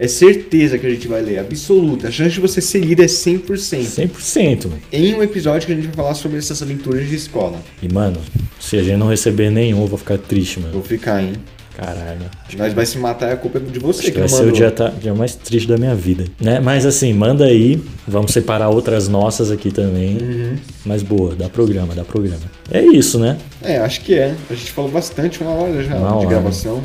[0.00, 2.06] É certeza que a gente vai ler, absoluta.
[2.06, 3.48] A chance de você ser lido é 100%.
[3.48, 4.64] 100%.
[4.68, 4.80] mano.
[4.92, 7.60] Em um episódio que a gente vai falar sobre essas leituras de escola.
[7.82, 8.20] E, mano,
[8.60, 10.72] se a gente não receber nenhum, eu vou ficar triste, mano.
[10.72, 11.32] Vou ficar, hein?
[11.78, 12.22] Caralho.
[12.56, 14.42] Nós vai se matar, a culpa é de você Acho que que vai não ser
[14.42, 14.56] o mandou.
[14.58, 16.24] dia, tá- dia mais triste da minha vida.
[16.40, 16.58] Né?
[16.58, 17.80] Mas assim, manda aí.
[18.06, 20.16] Vamos separar outras nossas aqui também.
[20.18, 20.56] Uhum.
[20.84, 22.40] Mas boa, dá programa, dá programa.
[22.68, 23.38] É isso, né?
[23.62, 24.34] É, acho que é.
[24.50, 26.26] A gente falou bastante, uma hora já Uma de hora.
[26.26, 26.82] gravação.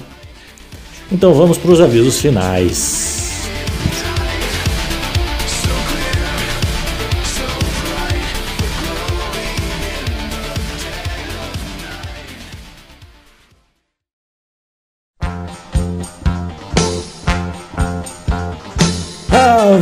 [1.12, 3.23] Então vamos para os avisos finais.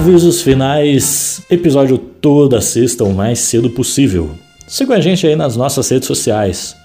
[0.02, 4.32] Avisos finais, episódio toda sexta o mais cedo possível.
[4.68, 6.76] Siga a gente aí nas nossas redes sociais.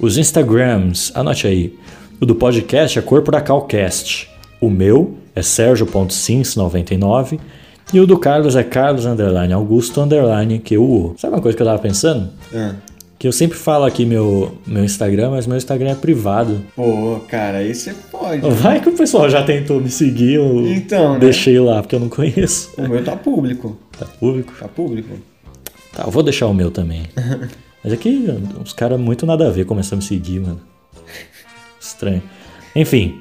[0.00, 1.78] Os Instagrams, anote aí.
[2.18, 4.26] O do podcast é Corporacalcast.
[4.58, 7.38] O meu é Sergio.sims99
[7.92, 11.14] e o do Carlos é Carlos underline Augusto underline QU.
[11.18, 12.30] Sabe uma coisa que eu tava pensando?
[12.54, 12.72] Ah.
[13.22, 16.60] Que eu sempre falo aqui meu, meu Instagram, mas meu Instagram é privado.
[16.74, 18.40] Pô, cara, aí você pode.
[18.50, 21.18] Vai que o pessoal já tentou me seguir, eu Então, né?
[21.20, 22.72] deixei lá porque eu não conheço.
[22.76, 23.78] O meu tá público.
[23.96, 24.52] Tá público?
[24.58, 25.08] Tá público.
[25.92, 27.04] Tá, eu vou deixar o meu também.
[27.84, 28.26] Mas aqui,
[28.60, 30.60] uns caras muito nada a ver começaram a me seguir, mano.
[31.80, 32.24] Estranho.
[32.74, 33.20] Enfim,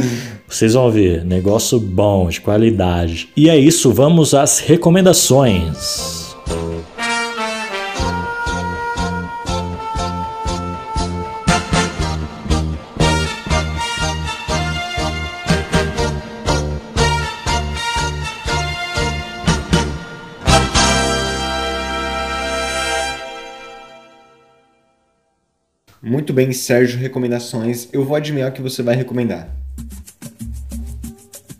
[0.45, 3.29] Vocês vão ver, negócio bom, de qualidade.
[3.37, 6.26] E é isso, vamos às recomendações.
[26.27, 27.87] Muito bem, Sérgio, recomendações.
[27.93, 29.47] Eu vou adivinhar o que você vai recomendar.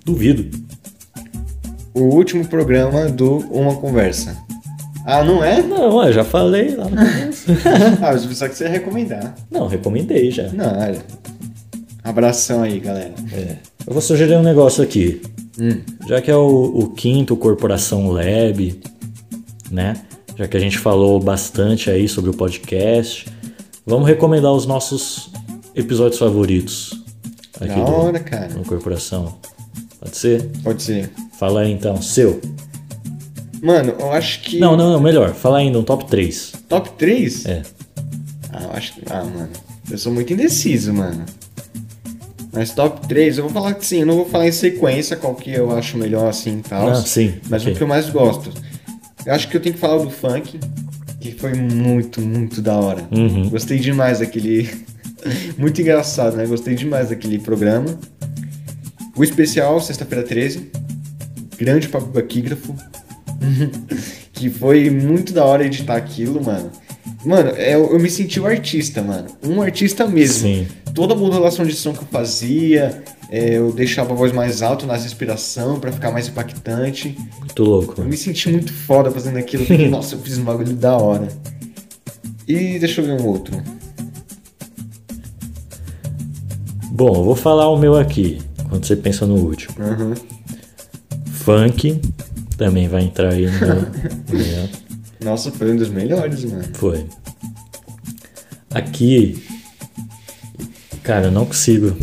[0.04, 0.46] Duvido.
[1.94, 4.36] O último programa do Uma Conversa.
[5.06, 5.62] Ah, não é?
[5.64, 7.46] Não, eu já falei lá no começo.
[8.04, 9.36] Ah, mas pensava que você ia recomendar.
[9.50, 10.50] Não, recomendei já.
[10.50, 11.00] Não, olha.
[12.04, 13.14] Abração aí, galera.
[13.32, 13.56] É.
[13.88, 15.22] Eu vou sugerir um negócio aqui.
[15.58, 15.80] Hum.
[16.10, 18.82] Já que é o, o quinto Corporação Lab,
[19.72, 19.94] né?
[20.36, 23.37] Já que a gente falou bastante aí sobre o podcast,
[23.88, 25.32] vamos recomendar os nossos
[25.74, 27.04] episódios favoritos
[27.56, 28.48] aqui Da do, hora, cara.
[28.50, 29.36] do Corporação.
[30.00, 30.44] Pode ser?
[30.64, 31.10] Pode ser.
[31.40, 32.40] Fala aí então, seu.
[33.62, 34.60] Mano, eu acho que.
[34.60, 35.34] Não, não, não, melhor.
[35.34, 36.54] Fala ainda um top 3.
[36.70, 37.46] Top 3?
[37.48, 37.64] É.
[38.54, 39.02] Ah, eu acho que.
[39.10, 39.50] Ah, mano.
[39.90, 41.26] Eu sou muito indeciso, mano.
[42.54, 45.34] Mas top 3, eu vou falar que sim, eu não vou falar em sequência qual
[45.36, 46.90] que eu acho melhor assim e tal.
[46.90, 47.74] Ah, sim, Mas ok.
[47.74, 48.52] o que eu mais gosto.
[49.26, 50.60] Eu acho que eu tenho que falar do funk,
[51.20, 53.08] que foi muito, muito da hora.
[53.12, 53.50] Uhum.
[53.50, 54.70] Gostei demais daquele.
[55.58, 56.46] muito engraçado, né?
[56.46, 57.98] Gostei demais daquele programa.
[59.16, 60.72] O especial, sexta-feira 13.
[61.58, 62.76] Grande papo baquígrafo.
[64.34, 66.72] que foi muito da hora editar aquilo, mano.
[67.26, 69.28] Mano, eu, eu me senti um artista, mano.
[69.44, 70.48] Um artista mesmo.
[70.48, 70.68] Sim.
[70.98, 74.88] Toda a modulação de som que eu fazia, é, eu deixava a voz mais alta
[74.88, 77.16] nas respiração pra ficar mais impactante.
[77.38, 78.02] Muito louco.
[78.02, 79.64] Eu me senti muito foda fazendo aquilo.
[79.64, 81.28] Fiquei, nossa, eu fiz um bagulho da hora.
[82.48, 83.62] E deixa eu ver um outro.
[86.90, 89.76] Bom, eu vou falar o meu aqui, quando você pensa no último.
[89.80, 90.16] Uhum.
[91.32, 92.02] Funk
[92.58, 93.76] também vai entrar aí no meu.
[93.76, 94.70] no meu.
[95.24, 96.64] Nossa, foi um dos melhores, mano.
[96.74, 97.06] Foi.
[98.72, 99.47] Aqui.
[101.08, 101.96] Cara, eu não consigo.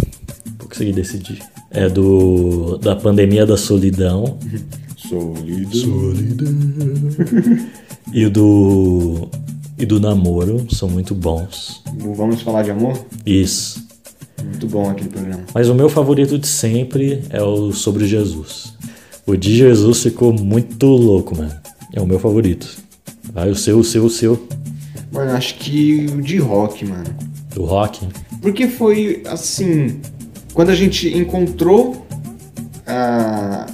[0.59, 1.39] Não consegui decidir.
[1.71, 4.39] é do da pandemia da solidão
[4.97, 6.47] Sólido.
[8.15, 9.29] e do
[9.77, 11.83] e do namoro, são muito bons.
[12.17, 12.99] Vamos falar de amor?
[13.27, 13.87] Isso.
[14.43, 15.45] Muito bom aquele programa.
[15.53, 18.73] Mas o meu favorito de sempre é o sobre Jesus.
[19.27, 21.53] O de Jesus ficou muito louco, mano.
[21.93, 22.75] É o meu favorito.
[23.35, 24.49] Vai o seu, o seu, o seu.
[25.13, 27.15] Mano, acho que o de rock, mano.
[27.55, 28.09] Do rock.
[28.45, 30.03] Porque foi assim.
[30.53, 32.07] Quando a gente encontrou
[32.86, 33.64] a,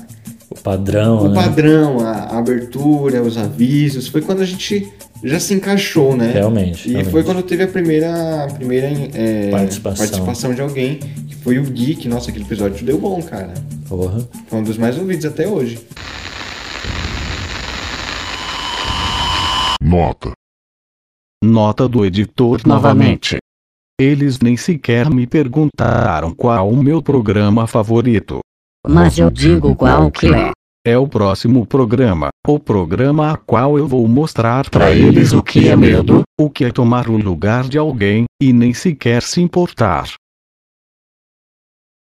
[0.48, 1.34] O padrão, o né?
[1.34, 4.88] padrão, a, a abertura, os avisos, foi quando a gente
[5.24, 6.30] já se encaixou, né?
[6.30, 7.10] Realmente, E realmente.
[7.10, 10.06] foi quando teve a primeira, a primeira é, Participação.
[10.06, 13.52] participação de alguém, que foi o Gui, que, nossa, aquele episódio deu bom, cara.
[13.88, 14.24] Porra.
[14.46, 15.80] Foi um dos mais ouvidos até hoje.
[19.82, 20.30] Nota.
[21.42, 23.38] Nota do editor novamente.
[24.00, 28.38] Eles nem sequer me perguntaram qual o meu programa favorito.
[28.88, 30.52] Mas eu digo qual que é.
[30.86, 35.68] É o próximo programa, o programa a qual eu vou mostrar pra eles o que
[35.68, 40.14] é medo, o que é tomar o lugar de alguém, e nem sequer se importar.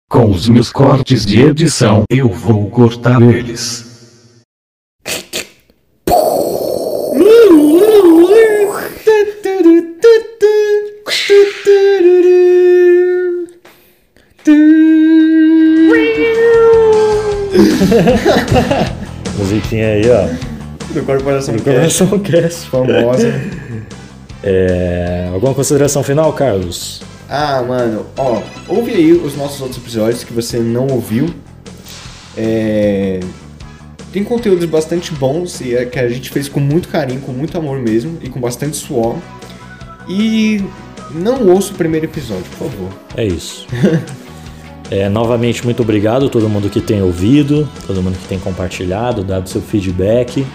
[0.08, 3.88] Com os meus cortes de edição, eu vou cortar eles.
[19.38, 20.28] Musiquinha aí, ó.
[20.94, 22.70] Do Corporação Do Cast, Coração Cast.
[22.70, 23.34] famosa.
[24.44, 27.02] É, alguma consideração final, Carlos?
[27.28, 31.28] Ah, mano, ó, ouve aí os nossos outros episódios que você não ouviu.
[32.38, 33.20] É,
[34.14, 37.58] Tem conteúdos bastante bons e é que a gente fez com muito carinho, com muito
[37.58, 39.18] amor mesmo e com bastante suor.
[40.08, 40.64] E
[41.12, 42.89] não ouça o primeiro episódio, por favor.
[43.16, 43.66] É isso.
[44.89, 49.22] É, novamente, muito obrigado a todo mundo que tem ouvido, todo mundo que tem compartilhado,
[49.22, 50.47] dado seu feedback.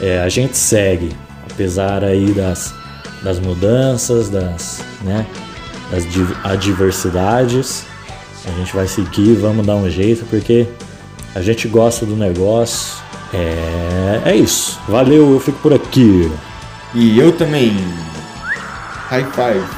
[0.00, 1.10] É, a gente segue,
[1.50, 2.74] apesar aí das,
[3.22, 5.26] das mudanças, das, né,
[5.90, 6.04] das
[6.42, 7.84] adversidades.
[8.46, 10.66] A gente vai seguir, vamos dar um jeito, porque
[11.34, 12.94] a gente gosta do negócio.
[13.34, 14.78] É, é isso.
[14.88, 16.30] Valeu, eu fico por aqui.
[16.94, 17.76] E eu também.
[19.10, 19.75] High five.